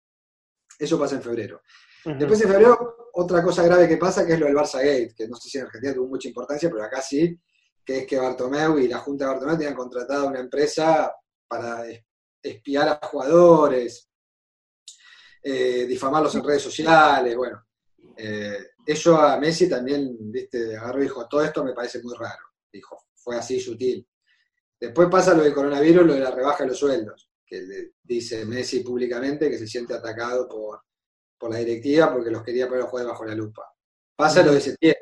Eso 0.79 0.99
pasa 0.99 1.17
en 1.17 1.23
febrero. 1.23 1.61
Después 2.17 2.41
en 2.41 2.49
febrero, 2.49 3.11
otra 3.13 3.43
cosa 3.43 3.63
grave 3.63 3.89
que 3.89 3.97
pasa, 3.97 4.27
que 4.27 4.35
es 4.35 4.41
lo 4.41 4.47
del 4.47 4.55
Barça 4.55 4.79
Gate, 4.79 5.15
que 5.15 5.29
no 5.29 5.37
sé 5.37 5.49
si 5.49 5.59
en 5.59 5.65
Argentina 5.65 5.95
tuvo 5.95 6.09
mucha 6.09 6.29
importancia, 6.29 6.71
pero 6.71 6.85
acá 6.85 7.03
sí, 7.03 7.39
que 7.85 7.99
es 7.99 8.07
que 8.07 8.19
Bartomeu 8.19 8.79
y 8.79 8.89
la 8.89 8.99
Junta 8.99 9.25
de 9.25 9.33
Bartomeu 9.33 9.57
tenían 9.57 9.75
contratado 9.75 10.29
una 10.29 10.41
empresa 10.41 11.13
para 11.47 11.85
espiar 12.43 12.89
a 12.89 13.07
jugadores, 13.07 14.09
eh, 15.43 15.87
difamarlos 15.87 16.35
en 16.35 16.45
redes 16.45 16.63
sociales, 16.63 17.37
bueno. 17.37 17.65
Eh, 18.17 18.71
eso 18.87 19.17
a 19.17 19.39
Messi 19.39 19.69
también, 19.69 20.17
viste, 20.19 20.77
agarró 20.77 21.01
y 21.01 21.03
dijo, 21.03 21.29
todo 21.29 21.43
esto 21.43 21.63
me 21.63 21.75
parece 21.75 22.03
muy 22.03 22.15
raro. 22.17 22.43
Dijo, 22.73 23.07
fue 23.15 23.37
así 23.37 23.61
sutil. 23.61 24.07
Después 24.81 25.09
pasa 25.11 25.35
lo 25.35 25.43
del 25.43 25.55
coronavirus, 25.55 26.07
lo 26.07 26.15
de 26.15 26.21
la 26.21 26.31
rebaja 26.31 26.65
de 26.65 26.71
los 26.71 26.79
sueldos, 26.79 27.31
que 27.45 27.93
dice 28.03 28.45
Messi 28.47 28.81
públicamente 28.81 29.51
que 29.51 29.59
se 29.59 29.67
siente 29.67 29.95
atacado 29.95 30.49
por 30.49 30.88
por 31.39 31.51
la 31.51 31.59
directiva 31.59 32.13
porque 32.13 32.31
los 32.31 32.43
quería 32.43 32.69
poner 32.69 32.85
a 32.85 32.87
jugar 32.87 33.07
bajo 33.07 33.25
la 33.25 33.35
lupa. 33.35 33.63
Pasa 34.17 34.43
lo 34.43 34.53
de 34.53 34.61
Setién. 34.61 34.97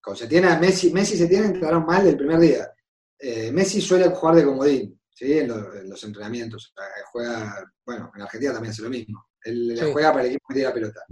Con 0.00 0.16
Setién 0.16 0.46
a 0.46 0.58
Messi, 0.58 0.92
Messi 0.92 1.14
y 1.14 1.18
Setién 1.18 1.44
entraron 1.44 1.84
mal 1.84 2.04
del 2.04 2.16
primer 2.16 2.38
día. 2.38 2.72
Eh, 3.18 3.52
Messi 3.52 3.80
suele 3.80 4.08
jugar 4.08 4.36
de 4.36 4.44
comodín, 4.44 5.00
¿sí? 5.10 5.38
En, 5.38 5.48
los 5.48 6.02
entrenamientos. 6.04 6.72
Juega, 7.12 7.70
bueno, 7.84 8.10
en 8.14 8.22
Argentina 8.22 8.52
también 8.52 8.72
hace 8.72 8.82
lo 8.82 8.90
mismo. 8.90 9.26
Él 9.42 9.78
juega 9.92 10.12
para 10.12 10.22
el 10.24 10.30
equipo 10.30 10.46
que 10.48 10.54
tiene 10.54 10.68
la 10.68 10.74
pelota. 10.74 11.04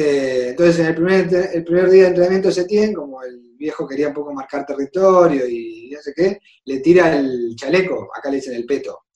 Eh, 0.00 0.50
entonces, 0.50 0.78
en 0.78 0.86
el 0.86 0.94
primer, 0.94 1.50
el 1.54 1.64
primer 1.64 1.90
día 1.90 2.02
de 2.02 2.08
entrenamiento 2.10 2.48
de 2.48 2.54
Setién, 2.54 2.94
como 2.94 3.20
el 3.24 3.54
viejo 3.56 3.86
quería 3.86 4.08
un 4.08 4.14
poco 4.14 4.32
marcar 4.32 4.64
territorio 4.64 5.44
y 5.48 5.90
no 5.92 6.00
sé 6.00 6.12
qué, 6.14 6.40
le 6.66 6.78
tira 6.78 7.16
el 7.18 7.56
chaleco, 7.56 8.08
acá 8.14 8.30
le 8.30 8.36
dicen 8.36 8.54
el 8.54 8.64
peto, 8.64 9.06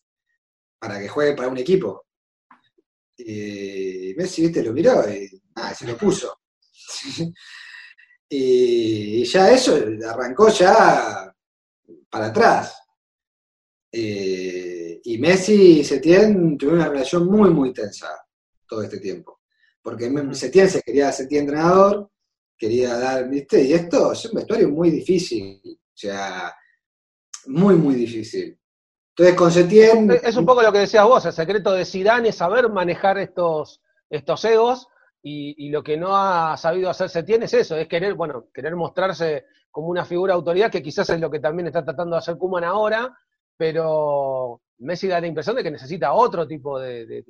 para 0.80 0.98
que 0.98 1.06
juegue 1.06 1.36
para 1.36 1.48
un 1.48 1.58
equipo. 1.58 2.06
Y 3.24 4.14
Messi, 4.16 4.42
viste, 4.42 4.62
lo 4.62 4.72
miró 4.72 5.08
y 5.08 5.42
ah, 5.56 5.74
se 5.74 5.86
lo 5.86 5.96
puso. 5.96 6.40
y 8.28 9.24
ya 9.30 9.52
eso 9.52 9.78
arrancó 10.08 10.48
ya 10.48 11.32
para 12.08 12.26
atrás. 12.26 12.76
Eh, 13.90 15.00
y 15.04 15.18
Messi 15.18 15.80
y 15.80 15.84
Setién 15.84 16.56
tuvieron 16.56 16.80
una 16.80 16.88
relación 16.88 17.26
muy, 17.26 17.50
muy 17.50 17.72
tensa 17.72 18.08
todo 18.66 18.82
este 18.82 18.98
tiempo. 18.98 19.40
Porque 19.82 20.10
Setién 20.32 20.70
se 20.70 20.80
quería 20.82 21.12
sentir 21.12 21.40
entrenador, 21.40 22.10
quería 22.56 22.96
dar, 22.96 23.28
¿viste? 23.28 23.62
Y 23.62 23.72
esto 23.72 24.12
es 24.12 24.24
un 24.26 24.36
vestuario 24.36 24.68
muy 24.70 24.90
difícil. 24.90 25.60
O 25.64 25.96
sea, 25.96 26.54
muy, 27.46 27.74
muy 27.74 27.94
difícil. 27.94 28.58
Entonces, 29.16 29.36
con 29.36 29.50
Setién... 29.50 30.10
Es 30.10 30.36
un 30.36 30.46
poco 30.46 30.62
lo 30.62 30.72
que 30.72 30.78
decías 30.80 31.04
vos, 31.04 31.24
el 31.26 31.32
secreto 31.32 31.72
de 31.72 31.84
Zidane 31.84 32.30
es 32.30 32.36
saber 32.36 32.70
manejar 32.70 33.18
estos, 33.18 33.82
estos 34.08 34.44
egos 34.44 34.88
y, 35.22 35.70
lo 35.70 35.82
que 35.82 35.96
no 35.96 36.16
ha 36.16 36.56
sabido 36.56 36.90
hacer 36.90 37.08
Setién 37.08 37.42
es 37.42 37.54
eso, 37.54 37.76
es 37.76 37.86
querer, 37.88 38.14
bueno, 38.14 38.46
querer 38.52 38.74
mostrarse 38.74 39.44
como 39.70 39.88
una 39.88 40.04
figura 40.04 40.32
de 40.32 40.38
autoridad, 40.38 40.70
que 40.70 40.82
quizás 40.82 41.08
es 41.10 41.20
lo 41.20 41.30
que 41.30 41.40
también 41.40 41.66
está 41.66 41.84
tratando 41.84 42.16
de 42.16 42.18
hacer 42.18 42.36
Kuman 42.36 42.64
ahora, 42.64 43.16
pero 43.56 44.62
Messi 44.78 45.08
da 45.08 45.20
la 45.20 45.26
impresión 45.26 45.56
de 45.56 45.62
que 45.62 45.70
necesita 45.70 46.12
otro 46.12 46.46
tipo 46.48 46.78
de, 46.80 47.24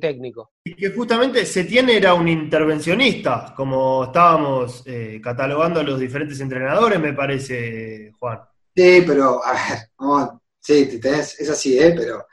técnico. 0.00 0.52
Y 0.64 0.74
que 0.74 0.90
justamente 0.90 1.46
Setién 1.46 1.88
era 1.90 2.14
un 2.14 2.28
intervencionista, 2.28 3.54
como 3.56 4.04
estábamos 4.04 4.82
eh, 4.86 5.20
catalogando 5.22 5.80
a 5.80 5.84
los 5.84 6.00
diferentes 6.00 6.40
entrenadores, 6.40 6.98
me 6.98 7.12
parece, 7.12 8.12
Juan. 8.18 8.40
Sí, 8.74 9.04
pero, 9.06 9.40
a 9.44 9.52
ver, 9.52 10.40
sí, 10.64 11.00
es 11.02 11.50
así, 11.50 11.78
¿eh? 11.78 11.94
Pero, 11.96 12.26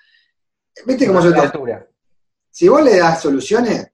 ¿viste 0.85 1.07
cómo 1.07 1.21
yo 1.21 1.33
te... 1.33 1.91
Si 2.49 2.67
vos 2.67 2.83
le 2.83 2.97
das 2.97 3.21
soluciones, 3.21 3.87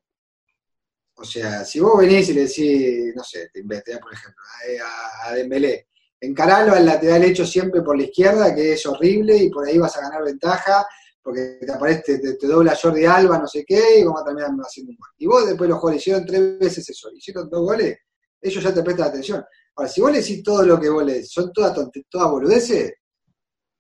o 1.15 1.23
sea, 1.23 1.65
si 1.65 1.79
vos 1.79 1.97
venís 1.99 2.29
y 2.29 2.33
le 2.33 2.41
decís, 2.41 3.15
no 3.15 3.23
sé, 3.23 3.49
te 3.51 3.59
inventé, 3.59 3.97
por 3.97 4.13
ejemplo, 4.13 4.41
a, 4.83 5.29
a 5.29 5.33
Dembélé, 5.33 5.87
encaralo 6.19 6.73
al 6.73 6.85
lateral 6.85 7.23
hecho 7.23 7.45
siempre 7.45 7.81
por 7.81 7.97
la 7.97 8.03
izquierda, 8.03 8.53
que 8.53 8.73
es 8.73 8.85
horrible, 8.85 9.35
y 9.37 9.49
por 9.49 9.67
ahí 9.67 9.77
vas 9.77 9.95
a 9.97 10.01
ganar 10.01 10.23
ventaja, 10.23 10.87
porque 11.21 11.59
te 11.59 11.71
aparece, 11.71 12.19
te, 12.19 12.47
dobla 12.47 12.77
Jordi 12.79 13.05
Alba, 13.05 13.37
no 13.37 13.47
sé 13.47 13.65
qué, 13.65 13.99
y 13.99 14.03
vamos 14.03 14.21
a 14.21 14.25
terminar 14.25 14.49
haciendo 14.61 14.91
un 14.91 14.97
gol. 14.97 15.09
Y 15.17 15.27
vos 15.27 15.45
después 15.45 15.69
los 15.69 15.79
jugadores 15.79 16.01
hicieron 16.01 16.25
tres 16.25 16.59
veces 16.59 16.89
eso, 16.89 17.09
hicieron 17.13 17.49
dos 17.49 17.61
goles, 17.61 17.97
ellos 18.41 18.63
ya 18.63 18.73
te 18.73 18.83
prestan 18.83 19.09
atención. 19.09 19.43
Ahora, 19.75 19.89
si 19.89 20.01
vos 20.01 20.11
le 20.11 20.19
decís 20.19 20.41
todo 20.41 20.63
lo 20.63 20.79
que 20.79 20.89
vos 20.89 21.03
le 21.03 21.13
decís, 21.15 21.31
son 21.31 21.51
todas 21.51 21.77
todas 22.09 22.31
boludeces, 22.31 22.93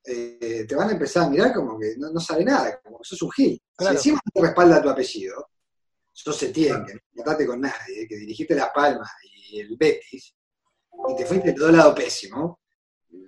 eh, 0.09 0.65
te 0.67 0.75
van 0.75 0.89
a 0.89 0.93
empezar 0.93 1.25
a 1.25 1.29
mirar 1.29 1.53
como 1.53 1.77
que 1.77 1.95
no, 1.97 2.19
sabe 2.19 2.45
nada, 2.45 2.79
como 2.81 2.99
que 2.99 3.03
sos 3.03 3.21
un 3.21 3.31
gil. 3.31 3.61
Si 3.77 3.85
encima 3.85 4.19
te 4.33 4.41
respalda 4.41 4.81
tu 4.81 4.89
apellido, 4.89 5.49
sos 6.13 6.37
Setién, 6.37 6.85
que 6.85 6.93
no 6.93 6.99
trataste 7.15 7.45
con 7.45 7.61
nadie, 7.61 8.07
que 8.07 8.15
dirigiste 8.15 8.55
Las 8.55 8.69
Palmas 8.73 9.09
y 9.23 9.59
el 9.59 9.75
Betis, 9.77 10.33
y 11.09 11.15
te 11.15 11.25
fuiste 11.25 11.49
de 11.49 11.53
todo 11.53 11.71
lado 11.71 11.93
pésimo, 11.93 12.59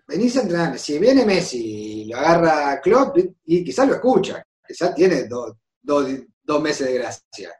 venís 0.07 0.37
a 0.37 0.41
entrenar. 0.41 0.79
Si 0.79 0.97
viene 0.97 1.25
Messi 1.25 2.03
y 2.03 2.05
lo 2.05 2.17
agarra 2.17 2.79
Klopp, 2.81 3.17
y 3.45 3.63
quizás 3.63 3.87
lo 3.87 3.95
escucha, 3.95 4.43
quizás 4.65 4.95
tiene 4.95 5.27
dos 5.27 6.61
meses 6.61 6.87
de 6.87 6.93
gracia. 6.93 7.53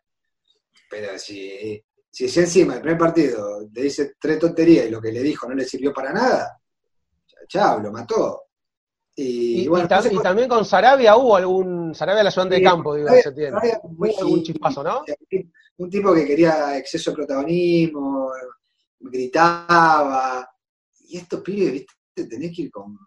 Pero 0.90 1.20
si 1.20 1.84
si 2.12 2.40
encima 2.40 2.76
el 2.76 2.82
primer 2.82 2.98
partido 2.98 3.62
le 3.72 3.84
dice 3.84 4.16
tres 4.20 4.40
tonterías 4.40 4.88
y 4.88 4.90
lo 4.90 5.00
que 5.00 5.12
le 5.12 5.22
dijo 5.22 5.48
no 5.48 5.56
le 5.56 5.64
sirvió 5.64 5.94
para 5.94 6.12
nada, 6.12 6.60
chao, 7.48 7.80
lo 7.80 7.92
mató. 7.92 8.49
Y, 9.22 9.68
bueno, 9.68 9.86
y, 9.86 10.20
también 10.20 10.48
con 10.48 10.64
Sarabia 10.64 11.18
hubo 11.18 11.36
algún, 11.36 11.94
Sarabia 11.94 12.24
la 12.24 12.30
ayudante 12.30 12.56
de 12.56 12.64
campo, 12.64 12.96
digo, 12.96 13.10
se 13.22 13.34
tiene. 13.34 13.58
Hubo 13.84 14.20
algún 14.20 14.44
chispazo, 14.44 14.82
¿no? 14.82 15.04
Un 15.78 15.90
tipo 15.90 16.14
que 16.14 16.26
quería 16.26 16.78
exceso 16.78 17.12
de 17.12 17.18
protagonismo, 17.18 18.32
gritaba. 19.00 20.50
Y 21.02 21.18
estos 21.18 21.42
pibes, 21.42 21.74
viste, 21.74 21.94
tenés 22.30 22.56
que 22.56 22.62
ir 22.64 22.72
con, 22.72 22.98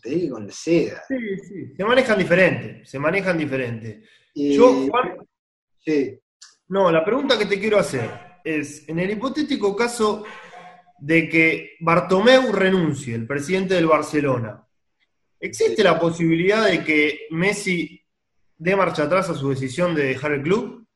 tenés 0.00 0.18
que 0.18 0.24
ir 0.24 0.30
con 0.30 0.50
seda. 0.50 1.02
Sí, 1.06 1.16
sí, 1.46 1.74
se 1.76 1.84
manejan 1.84 2.18
diferente, 2.18 2.86
se 2.86 2.98
manejan 2.98 3.36
diferente. 3.36 4.02
Yo, 4.34 4.86
Juan, 4.88 5.18
sí. 5.84 6.18
No, 6.68 6.90
la 6.90 7.04
pregunta 7.04 7.36
que 7.36 7.46
te 7.46 7.60
quiero 7.60 7.78
hacer 7.78 8.10
es, 8.42 8.88
en 8.88 8.98
el 8.98 9.10
hipotético 9.10 9.76
caso 9.76 10.24
de 10.98 11.28
que 11.28 11.72
Bartomeu 11.80 12.52
renuncie, 12.52 13.14
el 13.14 13.26
presidente 13.26 13.74
del 13.74 13.86
Barcelona, 13.86 14.66
¿existe 15.40 15.82
la 15.82 15.98
posibilidad 15.98 16.66
de 16.66 16.84
que 16.84 17.26
Messi 17.30 18.00
dé 18.56 18.76
marcha 18.76 19.04
atrás 19.04 19.30
a 19.30 19.34
su 19.34 19.50
decisión 19.50 19.94
de 19.94 20.04
dejar 20.04 20.32
el 20.32 20.42
club? 20.42 20.86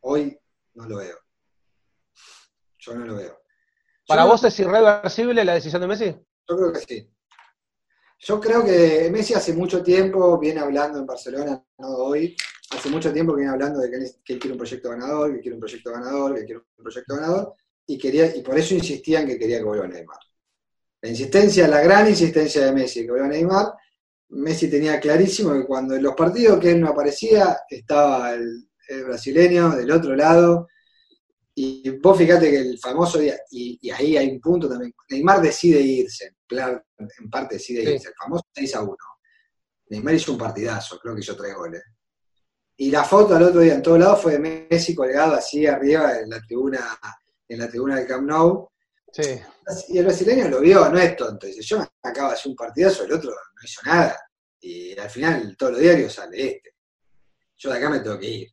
Hoy 0.00 0.38
no 0.74 0.88
lo 0.88 0.98
veo. 0.98 1.18
Yo 2.78 2.94
no 2.94 3.06
lo 3.06 3.16
veo. 3.16 3.38
¿Para 4.06 4.24
vos 4.24 4.44
es 4.44 4.58
irreversible 4.60 5.44
la 5.44 5.54
decisión 5.54 5.82
de 5.82 5.88
Messi? 5.88 6.16
Yo 6.48 6.56
creo 6.56 6.72
que 6.72 6.80
sí. 6.80 7.10
Yo 8.20 8.40
creo 8.40 8.64
que 8.64 9.08
Messi 9.12 9.34
hace 9.34 9.52
mucho 9.52 9.82
tiempo 9.82 10.38
viene 10.38 10.60
hablando 10.60 10.98
en 10.98 11.06
Barcelona, 11.06 11.62
no 11.78 11.88
hoy, 11.88 12.36
hace 12.70 12.90
mucho 12.90 13.12
tiempo 13.12 13.32
que 13.32 13.40
viene 13.40 13.52
hablando 13.52 13.78
de 13.80 13.90
que 13.90 13.96
él, 13.96 14.12
quiere 14.24 14.52
un 14.52 14.58
proyecto 14.58 14.90
ganador, 14.90 15.34
que 15.34 15.40
quiere 15.40 15.54
un 15.54 15.60
proyecto 15.60 15.92
ganador, 15.92 16.34
que 16.34 16.44
quiere 16.44 16.60
un 16.60 16.82
proyecto 16.82 17.14
ganador, 17.14 17.54
y, 17.86 17.96
quería, 17.96 18.34
y 18.34 18.42
por 18.42 18.58
eso 18.58 18.74
insistía 18.74 19.20
en 19.20 19.28
que 19.28 19.38
quería 19.38 19.58
que 19.58 19.64
vuelva 19.64 19.86
Neymar. 19.86 20.18
La 21.00 21.08
insistencia, 21.08 21.68
la 21.68 21.80
gran 21.80 22.08
insistencia 22.08 22.66
de 22.66 22.72
Messi 22.72 23.02
que 23.02 23.10
vuelva 23.10 23.28
Neymar, 23.28 23.72
Messi 24.30 24.68
tenía 24.68 25.00
clarísimo 25.00 25.54
que 25.54 25.64
cuando 25.64 25.94
en 25.94 26.02
los 26.02 26.14
partidos 26.14 26.60
que 26.60 26.72
él 26.72 26.80
no 26.80 26.88
aparecía, 26.88 27.60
estaba 27.68 28.34
el, 28.34 28.64
brasileño 29.06 29.70
del 29.70 29.90
otro 29.90 30.16
lado, 30.16 30.68
y 31.54 31.90
vos 31.98 32.16
fíjate 32.16 32.50
que 32.50 32.58
el 32.58 32.78
famoso 32.78 33.18
día, 33.18 33.38
y, 33.50 33.90
ahí 33.90 34.16
hay 34.16 34.30
un 34.30 34.40
punto 34.40 34.68
también, 34.68 34.94
Neymar 35.10 35.42
decide 35.42 35.80
irse, 35.80 36.36
en 36.48 37.30
parte 37.30 37.56
decide 37.56 37.82
irse, 37.82 38.08
el 38.08 38.14
famoso 38.14 38.46
6 38.54 38.74
a 38.76 38.82
1. 38.82 38.96
Neymar 39.90 40.14
hizo 40.14 40.32
un 40.32 40.38
partidazo, 40.38 40.98
creo 40.98 41.14
que 41.14 41.20
hizo 41.20 41.36
tres 41.36 41.54
goles. 41.54 41.82
Y 42.80 42.90
la 42.90 43.02
foto 43.02 43.34
al 43.34 43.42
otro 43.42 43.60
día 43.60 43.74
en 43.74 43.82
todos 43.82 43.98
lados 43.98 44.22
fue 44.22 44.38
de 44.38 44.66
Messi 44.70 44.94
colgado 44.94 45.34
así 45.34 45.66
arriba 45.66 46.18
en 46.20 46.30
la 46.30 46.40
tribuna, 46.40 46.98
en 47.48 47.58
la 47.58 47.68
tribuna 47.68 47.96
del 47.96 48.06
Camp 48.06 48.28
Nou. 48.28 48.68
Sí. 49.12 49.40
Y 49.88 49.98
el 49.98 50.04
brasileño 50.04 50.48
lo 50.48 50.60
vio, 50.60 50.88
no 50.88 50.98
es 50.98 51.16
tonto. 51.16 51.46
Dice, 51.46 51.62
yo 51.62 51.78
me 51.78 51.86
acabo 52.02 52.28
de 52.28 52.34
hacer 52.34 52.50
un 52.50 52.56
partidazo, 52.56 53.04
el 53.04 53.12
otro 53.12 53.30
no 53.30 53.62
hizo 53.64 53.80
nada. 53.84 54.18
Y 54.60 54.98
al 54.98 55.10
final 55.10 55.56
todos 55.56 55.72
los 55.72 55.80
diarios 55.80 56.12
sale 56.12 56.46
este. 56.46 56.74
Yo 57.56 57.70
de 57.70 57.78
acá 57.78 57.90
me 57.90 58.00
tengo 58.00 58.18
que 58.18 58.28
ir. 58.28 58.48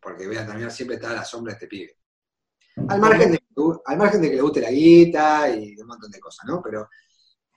Porque 0.00 0.26
voy 0.26 0.36
a 0.36 0.46
terminar 0.46 0.70
siempre 0.70 0.96
estar 0.96 1.12
a 1.12 1.16
la 1.16 1.24
sombra 1.24 1.52
de 1.52 1.56
este 1.56 1.66
pibe. 1.66 1.96
Al 2.88 3.00
margen, 3.00 3.32
de, 3.32 3.42
al 3.84 3.96
margen 3.98 4.22
de 4.22 4.30
que 4.30 4.36
le 4.36 4.42
guste 4.42 4.60
la 4.60 4.70
guita 4.70 5.50
y 5.50 5.78
un 5.78 5.86
montón 5.86 6.10
de 6.10 6.20
cosas, 6.20 6.46
¿no? 6.46 6.62
Pero 6.62 6.88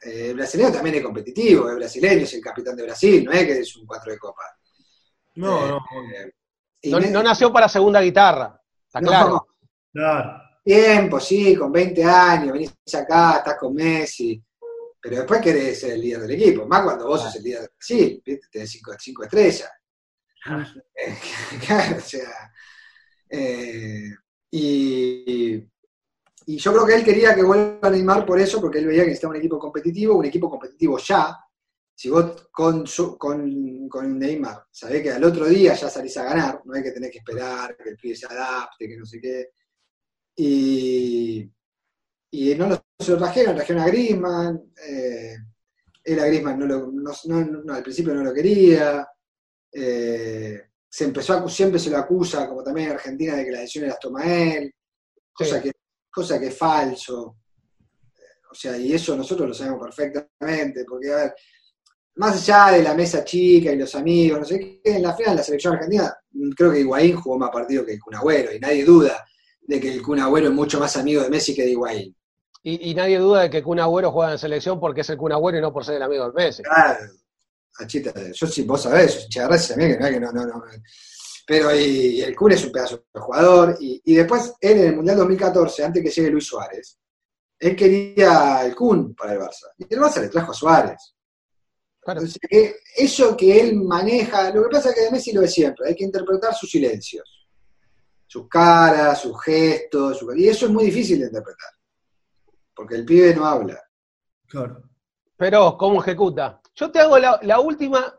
eh, 0.03 0.29
el 0.29 0.35
brasileño 0.35 0.71
también 0.71 0.95
es 0.95 1.03
competitivo, 1.03 1.69
es 1.69 1.75
brasileño, 1.75 2.23
es 2.23 2.33
el 2.33 2.41
capitán 2.41 2.75
de 2.75 2.83
Brasil, 2.83 3.23
no 3.23 3.31
es 3.31 3.45
que 3.45 3.59
es 3.59 3.75
un 3.77 3.85
cuatro 3.85 4.11
de 4.11 4.17
copa. 4.17 4.43
No, 5.35 5.77
eh, 5.77 6.89
no. 6.89 6.99
no, 6.99 7.23
nació 7.23 7.53
para 7.53 7.69
segunda 7.69 8.01
guitarra, 8.01 8.59
está 8.85 8.99
claro. 8.99 9.47
Claro. 9.93 10.42
Tiempo, 10.63 11.19
sí, 11.19 11.55
con 11.55 11.71
20 11.71 12.03
años, 12.03 12.53
venís 12.53 12.71
acá, 12.93 13.37
estás 13.37 13.57
con 13.57 13.73
Messi, 13.73 14.41
pero 15.01 15.17
después 15.17 15.41
querés 15.41 15.77
ser 15.77 15.91
el 15.91 16.01
líder 16.01 16.21
del 16.21 16.31
equipo, 16.31 16.65
más 16.65 16.83
cuando 16.83 17.05
vos 17.07 17.21
sos 17.21 17.35
el 17.35 17.43
líder 17.43 17.61
de 17.61 17.67
Brasil, 17.75 18.23
tenés 18.49 18.71
cinco, 18.71 18.93
cinco 18.97 19.23
estrellas. 19.23 19.69
Ah. 20.45 20.65
claro, 21.65 21.97
o 21.97 22.01
sea. 22.01 22.51
Eh, 23.29 24.09
y, 24.51 25.55
y, 26.45 26.57
yo 26.57 26.71
creo 26.71 26.85
que 26.85 26.95
él 26.95 27.03
quería 27.03 27.35
que 27.35 27.43
vuelva 27.43 27.79
a 27.81 27.89
Neymar 27.89 28.25
por 28.25 28.39
eso, 28.39 28.61
porque 28.61 28.79
él 28.79 28.87
veía 28.87 29.01
que 29.01 29.07
necesitaba 29.07 29.31
un 29.31 29.39
equipo 29.39 29.59
competitivo, 29.59 30.15
un 30.15 30.25
equipo 30.25 30.49
competitivo 30.49 30.97
ya, 30.99 31.37
si 31.95 32.09
vos 32.09 32.47
con, 32.51 32.85
con, 33.17 33.89
con, 33.89 34.19
Neymar 34.19 34.65
sabés 34.71 35.01
que 35.01 35.11
al 35.11 35.23
otro 35.23 35.45
día 35.45 35.73
ya 35.73 35.89
salís 35.89 36.15
a 36.17 36.23
ganar, 36.23 36.61
no 36.65 36.73
hay 36.73 36.83
que 36.83 36.91
tener 36.91 37.11
que 37.11 37.19
esperar 37.19 37.75
que 37.75 37.89
el 37.89 37.97
pibe 37.97 38.15
se 38.15 38.25
adapte, 38.25 38.87
que 38.87 38.97
no 38.97 39.05
sé 39.05 39.19
qué. 39.19 39.51
Y, 40.35 41.49
y 42.31 42.55
no 42.55 42.67
lo, 42.67 42.83
se 42.99 43.11
lo 43.11 43.17
trajeron, 43.17 43.55
trajeron 43.55 43.83
a 43.83 43.87
Grisman, 43.87 44.73
eh, 44.87 45.35
él 46.03 46.19
a 46.19 46.25
Grisman 46.25 46.59
no, 46.59 46.65
lo, 46.65 46.91
no, 46.91 47.45
no, 47.63 47.73
al 47.73 47.83
principio 47.83 48.13
no 48.13 48.23
lo 48.23 48.33
quería. 48.33 49.07
Eh, 49.71 50.61
se 50.89 51.05
empezó 51.05 51.33
a, 51.33 51.49
siempre 51.49 51.79
se 51.79 51.89
lo 51.89 51.97
acusa, 51.97 52.47
como 52.47 52.63
también 52.63 52.89
en 52.89 52.95
Argentina, 52.95 53.35
de 53.35 53.45
que 53.45 53.51
las 53.51 53.61
decisiones 53.61 53.91
las 53.91 53.99
toma 53.99 54.25
él, 54.25 54.73
cosa, 55.31 55.61
que, 55.61 55.71
cosa 56.11 56.39
que 56.39 56.47
es 56.47 56.57
falso. 56.57 57.37
O 58.51 58.55
sea, 58.55 58.77
y 58.77 58.93
eso 58.93 59.15
nosotros 59.15 59.47
lo 59.47 59.53
sabemos 59.53 59.81
perfectamente, 59.81 60.85
porque, 60.85 61.11
a 61.11 61.15
ver, 61.15 61.35
más 62.15 62.35
allá 62.35 62.77
de 62.77 62.83
la 62.83 62.93
mesa 62.93 63.23
chica 63.23 63.71
y 63.71 63.77
los 63.77 63.95
amigos, 63.95 64.39
no 64.39 64.45
sé 64.45 64.59
qué, 64.59 64.81
en 64.83 65.01
la 65.01 65.15
final 65.15 65.31
de 65.31 65.37
la 65.37 65.43
selección 65.43 65.73
argentina, 65.73 66.15
creo 66.55 66.71
que 66.71 66.81
Higuaín 66.81 67.15
jugó 67.15 67.39
más 67.39 67.49
partido 67.49 67.83
que 67.83 67.97
Kun 67.97 68.15
Agüero, 68.15 68.53
y 68.53 68.59
nadie 68.59 68.85
duda 68.85 69.25
de 69.65 69.79
que 69.79 69.93
el 69.93 70.01
Kun 70.01 70.19
Agüero 70.19 70.47
es 70.47 70.53
mucho 70.53 70.79
más 70.79 70.95
amigo 70.97 71.21
de 71.21 71.29
Messi 71.29 71.55
que 71.55 71.63
de 71.63 71.71
Higuaín. 71.71 72.15
Y, 72.65 72.93
nadie 72.95 73.19
duda 73.19 73.41
de 73.41 73.49
que 73.49 73.61
Kun 73.61 73.79
Agüero 73.79 74.11
juega 74.11 74.31
en 74.31 74.37
selección 74.37 74.79
porque 74.79 75.01
es 75.01 75.09
el 75.09 75.17
Kun 75.17 75.33
Agüero 75.33 75.57
y 75.57 75.61
no 75.61 75.73
por 75.73 75.83
ser 75.83 75.95
el 75.95 76.03
amigo 76.03 76.31
de 76.31 76.33
Messi. 76.33 76.63
Claro, 76.63 76.99
Achita, 77.77 78.13
yo 78.31 78.47
sí, 78.47 78.63
vos 78.63 78.83
sabés, 78.83 79.27
Chagarrasi 79.27 79.69
también, 79.69 79.97
que 79.97 80.19
no, 80.19 80.31
no, 80.31 80.45
no. 80.45 80.63
Pero 81.45 81.75
y, 81.75 82.21
el 82.21 82.35
Kun 82.35 82.53
es 82.53 82.63
un 82.63 82.71
pedazo 82.71 83.03
de 83.13 83.19
jugador, 83.19 83.77
y, 83.79 84.01
y 84.05 84.15
después 84.15 84.53
él 84.61 84.77
en 84.77 84.87
el 84.87 84.95
Mundial 84.95 85.17
2014, 85.17 85.83
antes 85.83 86.03
que 86.03 86.09
llegue 86.09 86.29
Luis 86.29 86.45
Suárez, 86.45 86.97
él 87.59 87.75
quería 87.75 88.65
el 88.65 88.75
Kun 88.75 89.13
para 89.15 89.33
el 89.33 89.39
Barça. 89.39 89.71
Y 89.77 89.93
el 89.93 89.99
Barça 89.99 90.21
le 90.21 90.29
trajo 90.29 90.51
a 90.51 90.55
Suárez. 90.55 91.15
Entonces, 92.05 92.75
eso 92.95 93.37
que 93.37 93.61
él 93.61 93.75
maneja, 93.75 94.51
lo 94.51 94.63
que 94.63 94.69
pasa 94.69 94.89
es 94.89 94.95
que 94.95 95.01
de 95.01 95.11
Messi 95.11 95.31
lo 95.31 95.41
es 95.41 95.53
siempre, 95.53 95.87
hay 95.87 95.95
que 95.95 96.03
interpretar 96.03 96.53
sus 96.53 96.69
silencios, 96.69 97.42
sus 98.33 98.49
caras, 98.49 99.21
sus 99.21 99.39
gestos, 99.43 100.25
y 100.35 100.47
eso 100.47 100.65
es 100.65 100.71
muy 100.71 100.85
difícil 100.85 101.19
de 101.19 101.27
interpretar, 101.27 101.69
porque 102.75 102.95
el 102.95 103.05
pibe 103.05 103.35
no 103.35 103.45
habla. 103.45 103.79
Claro. 104.47 104.81
Pero, 105.37 105.77
¿cómo 105.77 106.01
ejecuta? 106.01 106.59
Yo 106.73 106.89
te 106.89 106.99
hago 106.99 107.19
la, 107.19 107.59
última, 107.59 108.11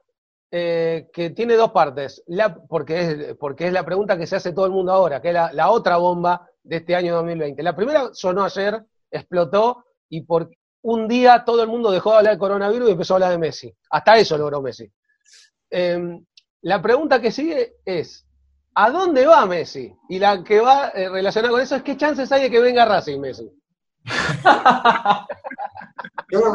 eh, 0.52 1.10
que 1.12 1.30
tiene 1.30 1.54
dos 1.56 1.72
partes, 1.72 2.22
la, 2.28 2.54
porque, 2.54 3.00
es, 3.00 3.36
porque 3.36 3.66
es 3.66 3.72
la 3.72 3.84
pregunta 3.84 4.16
que 4.16 4.28
se 4.28 4.36
hace 4.36 4.52
todo 4.52 4.66
el 4.66 4.70
mundo 4.70 4.92
ahora, 4.92 5.20
que 5.20 5.28
es 5.28 5.34
la, 5.34 5.52
la 5.52 5.68
otra 5.70 5.96
bomba 5.96 6.48
de 6.62 6.76
este 6.76 6.94
año 6.94 7.16
2020. 7.16 7.60
La 7.64 7.74
primera 7.74 8.10
sonó 8.12 8.44
ayer, 8.44 8.84
explotó, 9.10 9.84
y 10.08 10.20
por, 10.20 10.48
un 10.82 11.08
día 11.08 11.42
todo 11.44 11.60
el 11.60 11.68
mundo 11.68 11.90
dejó 11.90 12.12
de 12.12 12.18
hablar 12.18 12.34
de 12.34 12.38
coronavirus 12.38 12.88
y 12.88 12.92
empezó 12.92 13.14
a 13.14 13.16
hablar 13.16 13.32
de 13.32 13.38
Messi. 13.38 13.74
Hasta 13.90 14.16
eso 14.16 14.38
logró 14.38 14.62
Messi. 14.62 14.88
Em, 15.70 16.24
la 16.62 16.80
pregunta 16.80 17.20
que 17.20 17.32
sigue 17.32 17.78
es, 17.84 18.24
¿a 18.74 18.90
dónde 18.90 19.26
va 19.26 19.46
Messi? 19.46 19.94
Y 20.08 20.18
la 20.18 20.42
que 20.42 20.60
va 20.60 20.88
eh, 20.88 21.08
relacionada 21.08 21.52
con 21.52 21.60
eso 21.60 21.76
es, 21.76 21.82
¿qué 21.82 21.96
chances 21.96 22.30
hay 22.32 22.42
de 22.42 22.50
que 22.50 22.60
venga 22.60 22.84
Racing 22.84 23.20
Messi? 23.20 23.50
creo, 26.26 26.52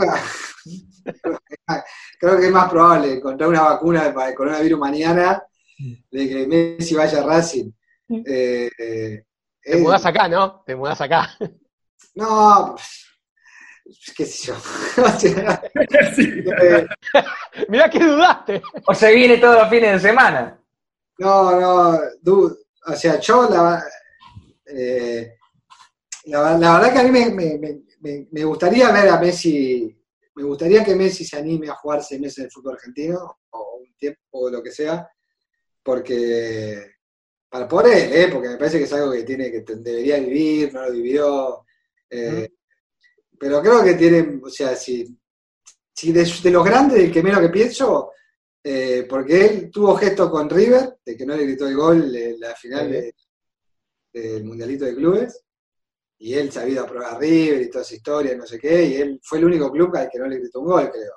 que, 2.38 2.45
es 2.45 2.51
más 2.51 2.69
probable 2.69 3.13
encontrar 3.13 3.49
una 3.49 3.61
vacuna 3.61 4.13
para 4.13 4.29
el 4.29 4.35
coronavirus 4.35 4.79
mañana 4.79 5.41
de 6.11 6.29
que 6.29 6.47
Messi 6.47 6.95
vaya 6.95 7.21
a 7.21 7.25
Racing. 7.25 7.71
Eh, 8.25 8.69
eh, 8.77 9.23
Te 9.61 9.77
mudás 9.77 10.05
acá, 10.05 10.27
¿no? 10.27 10.61
Te 10.65 10.75
mudás 10.75 10.99
acá. 11.01 11.29
No, 12.15 12.75
pues, 12.75 14.13
qué 14.15 14.25
sé 14.25 14.47
yo. 14.47 14.55
Mirá 17.69 17.89
que 17.89 17.99
dudaste. 17.99 18.61
O 18.85 18.93
se 18.93 19.13
viene 19.13 19.38
todos 19.38 19.59
los 19.59 19.69
fines 19.69 19.93
de 19.93 20.09
semana. 20.09 20.59
No, 21.19 21.59
no, 21.59 21.99
o 22.85 22.95
sea, 22.95 23.19
yo 23.19 23.49
la, 23.49 23.83
eh, 24.65 25.33
la, 26.25 26.57
verdad 26.57 26.93
que 26.93 26.99
a 26.99 27.03
mí 27.03 27.11
me, 28.31 28.43
gustaría 28.45 28.91
ver 28.91 29.09
a 29.09 29.19
Messi, 29.19 29.95
me 30.35 30.43
gustaría 30.43 30.83
que 30.83 30.95
Messi 30.95 31.25
se 31.25 31.38
anime 31.38 31.69
a 31.69 31.75
jugar 31.75 32.03
seis 32.03 32.21
meses 32.21 32.45
el 32.45 32.51
fútbol 32.51 32.75
argentino, 32.75 33.39
o 33.49 33.79
un 33.81 33.93
tiempo, 33.97 34.21
o 34.31 34.49
lo 34.49 34.63
que 34.63 34.71
sea, 34.71 35.09
porque, 35.83 36.93
para 37.49 37.67
por 37.67 37.85
él, 37.88 38.13
¿eh? 38.13 38.29
porque 38.31 38.49
me 38.49 38.57
parece 38.57 38.77
que 38.77 38.85
es 38.85 38.93
algo 38.93 39.11
que 39.11 39.23
tiene 39.23 39.51
que 39.51 39.63
debería 39.67 40.19
vivir, 40.19 40.73
no 40.73 40.85
lo 40.85 40.91
vivió. 40.91 41.65
Eh, 42.09 42.50
pero 43.37 43.61
creo 43.61 43.83
que 43.83 43.96
tienen, 43.96 44.41
o 44.44 44.50
sea, 44.50 44.75
si, 44.75 45.05
si 45.94 46.13
de, 46.13 46.51
los 46.51 46.63
grandes, 46.63 47.00
el 47.00 47.11
que 47.11 47.24
menos 47.24 47.41
que 47.41 47.50
pienso, 47.50 48.11
eh, 48.63 49.05
porque 49.09 49.45
él 49.45 49.72
tuvo 49.72 49.95
gesto 49.95 50.29
con 50.29 50.50
River, 50.50 50.98
de 51.05 51.15
que 51.15 51.25
no 51.25 51.35
le 51.35 51.45
gritó 51.45 51.67
el 51.67 51.75
gol 51.75 52.15
en 52.15 52.39
la 52.39 52.55
final 52.55 53.13
del 54.13 54.43
Mundialito 54.43 54.85
de 54.85 54.95
Clubes, 54.95 55.43
y 56.19 56.33
él 56.33 56.51
se 56.51 56.59
ha 56.59 56.67
ido 56.67 56.83
a 56.83 56.87
probar 56.87 57.15
a 57.15 57.19
River 57.19 57.61
y 57.61 57.69
toda 57.69 57.83
esa 57.83 57.95
historia, 57.95 58.35
no 58.35 58.45
sé 58.45 58.59
qué, 58.59 58.85
y 58.85 58.95
él 58.95 59.19
fue 59.24 59.37
el 59.37 59.45
único 59.45 59.72
club 59.72 59.95
al 59.95 60.09
que 60.09 60.19
no 60.19 60.27
le 60.27 60.37
gritó 60.37 60.59
un 60.59 60.65
gol, 60.65 60.91
creo. 60.91 61.13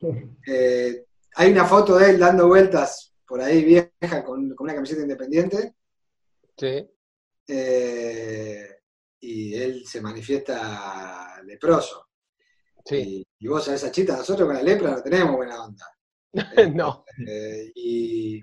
Eh, 0.46 1.04
hay 1.34 1.52
una 1.52 1.66
foto 1.66 1.98
de 1.98 2.10
él 2.10 2.18
dando 2.18 2.48
vueltas 2.48 3.12
por 3.26 3.40
ahí 3.40 3.62
vieja 3.62 4.24
con, 4.24 4.54
una 4.58 4.74
camiseta 4.74 5.02
independiente. 5.02 5.74
Sí. 6.56 6.90
Eh, 7.46 8.78
y 9.20 9.54
él 9.54 9.86
se 9.86 10.00
manifiesta 10.00 11.40
leproso. 11.44 12.08
Sí. 12.84 13.24
Y, 13.38 13.46
vos 13.46 13.64
sabés, 13.64 13.92
Chita, 13.92 14.16
nosotros 14.16 14.48
con 14.48 14.56
la 14.56 14.62
lepra 14.62 14.90
no 14.90 15.02
tenemos 15.02 15.36
buena 15.36 15.62
onda. 15.62 15.86
no. 16.74 17.04
Eh, 17.26 17.72
y 17.74 18.40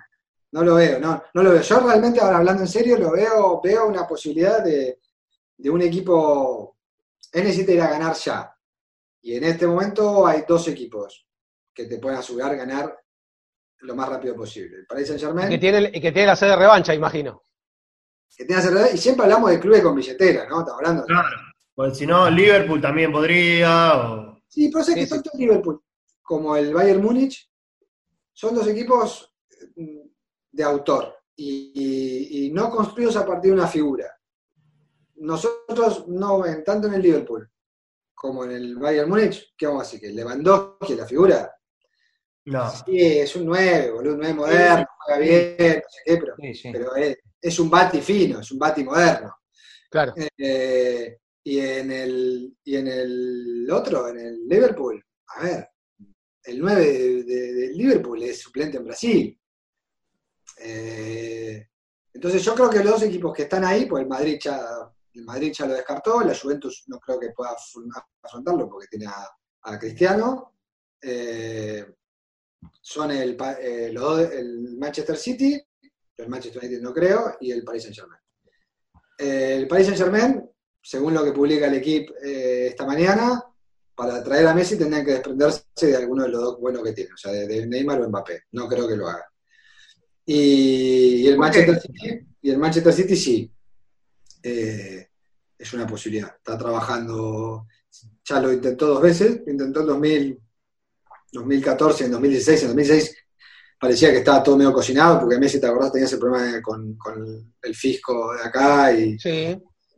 no 0.51 0.63
lo 0.63 0.75
veo, 0.75 0.99
no, 0.99 1.23
no 1.33 1.43
lo 1.43 1.51
veo. 1.51 1.61
Yo 1.61 1.79
realmente, 1.79 2.19
ahora 2.19 2.37
hablando 2.37 2.63
en 2.63 2.67
serio, 2.67 2.97
lo 2.97 3.11
veo, 3.11 3.61
veo 3.61 3.87
una 3.87 4.07
posibilidad 4.07 4.63
de, 4.63 4.99
un 5.69 5.81
equipo. 5.81 6.77
Él 7.31 7.43
necesita 7.43 7.71
ir 7.71 7.81
a 7.81 7.89
ganar 7.89 8.15
ya. 8.15 8.53
Y 9.21 9.35
en 9.35 9.43
este 9.43 9.67
momento 9.67 10.25
hay 10.25 10.43
dos 10.47 10.67
equipos 10.67 11.27
que 11.73 11.85
te 11.85 11.99
pueden 11.99 12.19
asegurar 12.19 12.55
ganar 12.55 12.97
lo 13.79 13.95
más 13.95 14.09
rápido 14.09 14.35
posible. 14.35 14.77
El 14.77 14.85
Paris 14.85 15.07
Saint 15.07 15.21
Germain. 15.21 15.47
Y 15.47 15.55
que 15.55 15.59
tiene, 15.59 15.91
y 15.93 16.01
que 16.01 16.11
tiene 16.11 16.27
la 16.27 16.35
sede 16.35 16.51
de 16.51 16.55
revancha, 16.55 16.93
imagino 16.93 17.43
que 18.37 18.93
y 18.93 18.97
siempre 18.97 19.23
hablamos 19.23 19.49
de 19.49 19.59
clubes 19.59 19.81
con 19.81 19.95
billetera, 19.95 20.47
¿no? 20.47 20.59
Estamos 20.59 20.79
hablando. 20.79 21.05
Claro, 21.05 21.37
pues 21.73 21.97
si 21.97 22.05
no, 22.05 22.29
Liverpool 22.29 22.79
también 22.79 23.11
podría. 23.11 24.37
Sí, 24.47 24.69
pero 24.71 24.83
sé 24.83 24.93
que 24.93 25.07
tanto 25.07 25.31
Liverpool 25.33 25.81
como 26.21 26.55
el 26.55 26.73
Bayern 26.73 27.01
Múnich 27.01 27.49
son 28.37 28.53
dos 28.53 28.67
equipos 28.67 29.33
mm, 29.75 30.01
de 30.51 30.63
autor 30.63 31.17
y, 31.35 32.51
no 32.53 32.69
construidos 32.69 33.17
a 33.17 33.25
partir 33.25 33.51
de 33.51 33.57
una 33.57 33.67
figura. 33.67 34.15
Nosotros 35.15 36.07
no, 36.07 36.43
tanto 36.63 36.87
en 36.87 36.93
el 36.93 37.01
Liverpool 37.01 37.49
como 38.13 38.45
en 38.45 38.51
el 38.51 38.75
Bayern 38.77 39.09
Múnich, 39.09 39.53
¿qué 39.57 39.65
vamos 39.65 39.81
a 39.81 39.85
decir? 39.85 39.99
¿Que 39.99 40.09
Lewandowski 40.15 40.93
es 40.93 40.99
la 40.99 41.05
figura? 41.07 41.55
No. 42.45 42.71
Sí, 42.71 43.19
es 43.19 43.35
un 43.35 43.45
9, 43.45 43.91
boludo, 43.91 44.13
un 44.13 44.19
9 44.19 44.33
moderno, 44.35 44.85
juega 44.99 45.19
bien, 45.19 45.57
no 45.57 45.89
sé 45.89 46.01
qué, 46.05 46.17
pero, 46.17 46.35
pero 46.71 46.95
es, 46.95 47.17
es 47.41 47.59
un 47.59 47.69
bati 47.69 48.01
fino, 48.01 48.39
es 48.39 48.51
un 48.51 48.59
bati 48.59 48.83
moderno. 48.83 49.35
Claro. 49.89 50.13
Eh, 50.37 51.17
y, 51.43 51.59
en 51.59 51.91
el, 51.91 52.57
y 52.63 52.75
en 52.75 52.87
el 52.87 53.67
otro, 53.71 54.07
en 54.09 54.19
el 54.19 54.47
Liverpool, 54.47 55.03
a 55.27 55.43
ver, 55.43 55.69
el 56.47 56.59
9 56.59 57.23
de, 57.23 57.71
Liverpool 57.73 58.23
es 58.23 58.39
suplente 58.39 58.77
en 58.77 58.85
Brasil. 58.85 59.39
Eh, 60.59 61.67
entonces 62.13 62.43
yo 62.43 62.55
creo 62.55 62.69
que 62.69 62.83
los 62.83 62.93
dos 62.93 63.03
equipos 63.03 63.33
que 63.33 63.43
están 63.43 63.63
ahí, 63.63 63.85
pues 63.85 64.03
el 64.03 64.09
Madrid 64.09 64.39
ya, 64.41 64.59
el 65.13 65.23
Madrid 65.23 65.53
ya 65.55 65.67
lo 65.67 65.73
descartó, 65.73 66.21
la 66.21 66.35
Juventus 66.35 66.85
no 66.87 66.99
creo 66.99 67.19
que 67.19 67.29
pueda 67.29 67.55
afrontarlo 68.23 68.69
porque 68.69 68.87
tiene 68.87 69.05
a, 69.07 69.77
Cristiano. 69.77 70.53
Eh, 71.01 71.85
son 72.81 73.11
el, 73.11 73.37
el 73.61 74.77
Manchester 74.77 75.17
City 75.17 75.61
el 76.17 76.29
Manchester 76.29 76.63
United 76.63 76.81
no 76.81 76.93
creo, 76.93 77.37
y 77.39 77.51
el 77.51 77.63
Paris 77.63 77.83
Saint 77.83 77.95
Germain. 77.95 78.21
el 79.17 79.67
Paris 79.67 79.87
Saint 79.87 79.99
Germain, 79.99 80.49
según 80.81 81.13
lo 81.13 81.23
que 81.23 81.31
publica 81.31 81.67
el 81.67 81.75
equipo 81.75 82.13
eh, 82.23 82.67
esta 82.69 82.85
mañana, 82.85 83.43
para 83.97 84.23
traer 84.23 84.45
a 84.45 84.53
Messi 84.53 84.77
tendrían 84.77 85.03
que 85.03 85.13
desprenderse 85.13 85.65
de 85.81 85.95
alguno 85.95 86.21
de 86.21 86.29
los 86.29 86.39
dos 86.39 86.59
buenos 86.59 86.83
que 86.83 86.93
tiene, 86.93 87.11
o 87.15 87.17
sea, 87.17 87.31
de, 87.31 87.65
Neymar 87.65 87.99
o 87.99 88.07
Mbappé. 88.07 88.43
No 88.51 88.67
creo 88.67 88.87
que 88.87 88.95
lo 88.95 89.07
haga. 89.07 89.25
Y, 90.23 91.25
el, 91.25 91.35
Manchester 91.35 91.81
City, 91.81 92.27
y 92.43 92.49
el 92.51 92.59
Manchester 92.59 92.93
City 92.93 93.15
sí. 93.15 93.51
Eh, 94.43 95.07
es 95.57 95.73
una 95.73 95.87
posibilidad. 95.87 96.35
Está 96.37 96.55
trabajando, 96.55 97.65
ya 98.23 98.39
lo 98.39 98.53
intentó 98.53 98.85
dos 98.85 99.01
veces, 99.01 99.41
lo 99.43 99.51
intentó 99.51 99.79
en 99.79 99.87
2000, 99.87 100.39
2014, 101.31 102.05
en 102.05 102.11
2016, 102.11 102.61
en 102.61 102.67
2016 102.67 103.17
parecía 103.79 104.11
que 104.11 104.17
estaba 104.17 104.43
todo 104.43 104.57
medio 104.57 104.73
cocinado, 104.73 105.21
porque 105.21 105.39
Messi, 105.39 105.59
¿te 105.59 105.65
acordás? 105.65 105.91
Tenía 105.91 106.05
ese 106.05 106.17
problema 106.17 106.61
con, 106.61 106.95
el 107.63 107.75
fisco 107.75 108.35
de 108.35 108.43
acá 108.43 108.93
y, 108.93 109.17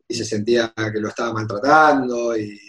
y, 0.07 0.15
se 0.15 0.23
sentía 0.23 0.73
que 0.73 1.01
lo 1.01 1.09
estaba 1.09 1.33
maltratando 1.33 2.37
y 2.37 2.68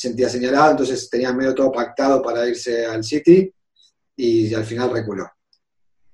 se 0.00 0.08
sentía 0.08 0.28
señalado, 0.28 0.70
entonces 0.70 1.10
tenía 1.10 1.32
medio 1.32 1.54
todo 1.54 1.70
pactado 1.70 2.22
para 2.22 2.48
irse 2.48 2.86
al 2.86 3.04
City 3.04 3.52
y 4.16 4.54
al 4.54 4.64
final 4.64 4.90
reculó. 4.90 5.30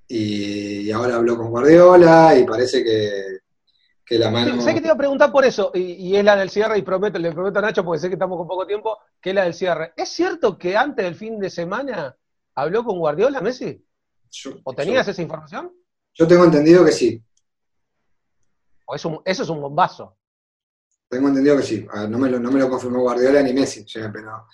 Y, 0.09 0.91
ahora 0.91 1.17
habló 1.17 1.37
con 1.37 1.51
Guardiola 1.51 2.37
y 2.37 2.45
parece 2.45 2.83
que, 2.83 4.19
la 4.19 4.31
mano... 4.31 4.61
sé 4.61 4.75
que 4.75 4.81
te 4.81 4.87
iba 4.87 4.95
a 4.95 4.99
preguntar 4.99 5.31
por 5.31 5.45
eso, 5.45 5.71
y, 5.75 6.17
es 6.17 6.25
la 6.25 6.37
del 6.37 6.51
cierre, 6.51 6.79
y 6.79 6.83
prometo, 6.83 7.19
le 7.19 7.33
prometo 7.33 7.59
a 7.59 7.63
Nacho, 7.63 7.85
porque 7.85 8.01
sé 8.01 8.09
que 8.09 8.15
estamos 8.15 8.39
con 8.39 8.49
poco 8.49 8.67
tiempo, 8.67 8.99
que 9.21 9.31
es 9.31 9.35
la 9.35 9.45
del 9.45 9.55
cierre. 9.55 9.93
¿Es 9.97 10.09
cierto 10.09 10.59
que 10.59 10.77
antes 10.77 11.05
del 11.05 11.15
fin 11.15 11.39
de 11.39 11.51
semana 11.51 12.17
habló 12.55 12.85
con 12.85 12.99
Guardiola 12.99 13.41
Messi? 13.41 13.85
¿O 14.65 14.75
tenías 14.75 15.07
esa 15.07 15.23
información? 15.23 15.73
Yo 16.15 16.27
tengo 16.27 16.45
entendido 16.45 16.85
que 16.85 16.93
sí. 16.93 17.23
eso, 18.95 19.23
es 19.25 19.49
un 19.49 19.61
bombazo. 19.61 20.17
Tengo 21.17 21.29
entendido 21.29 21.57
que 21.57 21.63
sí. 21.63 21.87
no, 22.11 22.19
me 22.19 22.29
lo, 22.29 22.69
confirmó 22.69 23.01
Guardiola 23.01 23.41
ni 23.41 23.55
Messi, 23.55 23.87
pero, 24.13 24.49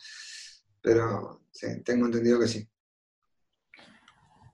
pero 0.81 1.41
sí, 1.51 1.83
tengo 1.83 2.07
entendido 2.07 2.39
que 2.39 2.47
sí. 2.47 2.65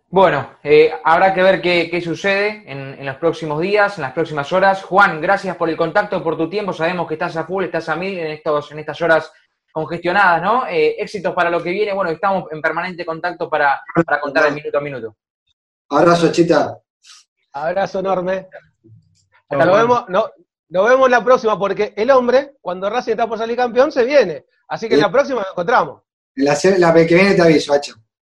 Bueno, 0.09 0.57
eh, 0.63 0.91
habrá 1.05 1.35
que 1.35 1.43
ver 1.43 1.61
qué, 1.61 2.01
sucede 2.01 2.63
en, 2.65 3.05
los 3.05 3.17
próximos 3.17 3.61
días, 3.61 3.99
en 3.99 4.03
las 4.05 4.15
próximas 4.15 4.51
horas. 4.55 4.83
Juan, 4.85 5.21
gracias 5.21 5.55
por 5.57 5.69
el 5.69 5.77
contacto, 5.77 6.25
por 6.25 6.39
tu 6.39 6.49
tiempo. 6.49 6.73
Sabemos 6.73 7.07
que 7.07 7.13
estás 7.13 7.37
a 7.37 7.45
full, 7.45 7.65
estás 7.65 7.91
a 7.91 7.97
mil 7.97 8.19
en, 8.19 8.29
estos, 8.29 8.73
en 8.73 8.79
estas 8.79 9.03
horas 9.03 9.31
congestionadas, 9.71 10.41
¿no? 10.41 10.67
Eh, 10.67 10.97
éxitos 10.99 11.35
para 11.35 11.51
lo 11.51 11.63
que 11.63 11.73
viene. 11.73 11.93
Bueno, 11.93 12.11
estamos 12.11 12.45
en 12.51 12.63
permanente 12.63 13.05
contacto 13.05 13.51
para, 13.51 13.83
contar 14.23 14.47
el 14.47 14.55
minuto 14.55 14.79
a 14.79 14.81
minuto. 14.81 15.17
Abrazo, 15.91 16.33
Chita. 16.33 16.75
Abrazo 17.53 17.99
enorme. 17.99 18.49
Hasta 19.51 19.65
lo 19.67 19.75
vemos, 19.75 20.05
no, 20.09 20.31
nos 20.71 20.89
vemos 20.89 21.09
la 21.09 21.25
próxima, 21.25 21.59
porque 21.59 21.95
el 21.97 22.11
hombre, 22.11 22.57
cuando 22.61 22.91
Racing 22.91 23.13
está 23.13 23.27
por 23.27 23.39
salir 23.39 23.57
campeón, 23.57 23.91
se 23.91 24.05
viene. 24.05 24.47
Así 24.69 24.89
que 24.89 24.95
en 24.95 25.01
la 25.01 25.11
próxima 25.11 25.41
nos 25.41 25.51
encontramos. 25.51 26.03
La, 26.35 26.57
la 26.79 26.95
que 26.95 27.15
viene 27.15 27.35
te 27.35 27.43
aviso, 27.43 27.73
Hacho. 27.73 27.95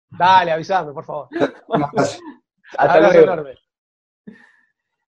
Dale, 0.10 0.52
avísame, 0.52 0.94
por 0.94 1.04
favor. 1.04 1.28
Hasta 2.78 3.00
luego. 3.00 3.44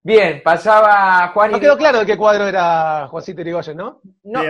Bien, 0.06 0.42
pasaba 0.44 1.30
Juan 1.30 1.52
No 1.52 1.60
quedó 1.62 1.78
claro 1.78 2.00
de 2.00 2.06
qué 2.06 2.18
cuadro 2.18 2.46
era 2.46 3.08
Juancito 3.08 3.40
Irigoyen, 3.40 3.78
¿no? 3.78 4.02
No, 4.24 4.44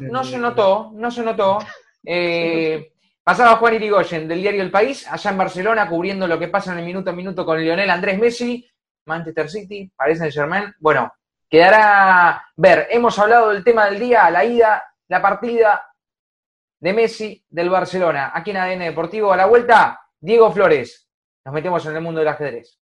no, 0.00 0.22
se 0.22 0.38
notó, 0.38 0.90
no 0.94 1.10
se 1.10 1.22
notó. 1.22 1.58
Eh, 2.10 2.92
pasaba 3.22 3.56
Juan 3.56 3.74
Irigoyen 3.74 4.28
del 4.28 4.40
diario 4.40 4.62
El 4.62 4.70
País, 4.70 5.06
allá 5.10 5.30
en 5.32 5.36
Barcelona, 5.36 5.88
cubriendo 5.88 6.26
lo 6.26 6.38
que 6.38 6.48
pasa 6.48 6.72
en 6.72 6.78
el 6.78 6.86
minuto 6.86 7.10
a 7.10 7.12
minuto 7.12 7.44
con 7.44 7.60
Lionel 7.60 7.90
Andrés 7.90 8.18
Messi, 8.18 8.66
Manchester 9.04 9.50
City, 9.50 9.92
Paris 9.94 10.18
Saint 10.18 10.32
Germain. 10.32 10.72
Bueno, 10.78 11.12
quedará 11.48 12.44
ver. 12.56 12.88
Hemos 12.90 13.18
hablado 13.18 13.50
del 13.50 13.64
tema 13.64 13.86
del 13.86 13.98
día, 13.98 14.30
la 14.30 14.44
ida, 14.44 14.84
la 15.08 15.22
partida, 15.22 15.88
de 16.80 16.92
Messi 16.92 17.44
del 17.48 17.70
Barcelona. 17.70 18.30
Aquí 18.34 18.50
en 18.50 18.58
ADN 18.58 18.80
Deportivo, 18.80 19.32
a 19.32 19.36
la 19.36 19.46
vuelta, 19.46 20.00
Diego 20.20 20.50
Flores. 20.52 21.08
Nos 21.44 21.54
metemos 21.54 21.84
en 21.86 21.96
el 21.96 22.02
mundo 22.02 22.20
del 22.20 22.28
ajedrez. 22.28 22.78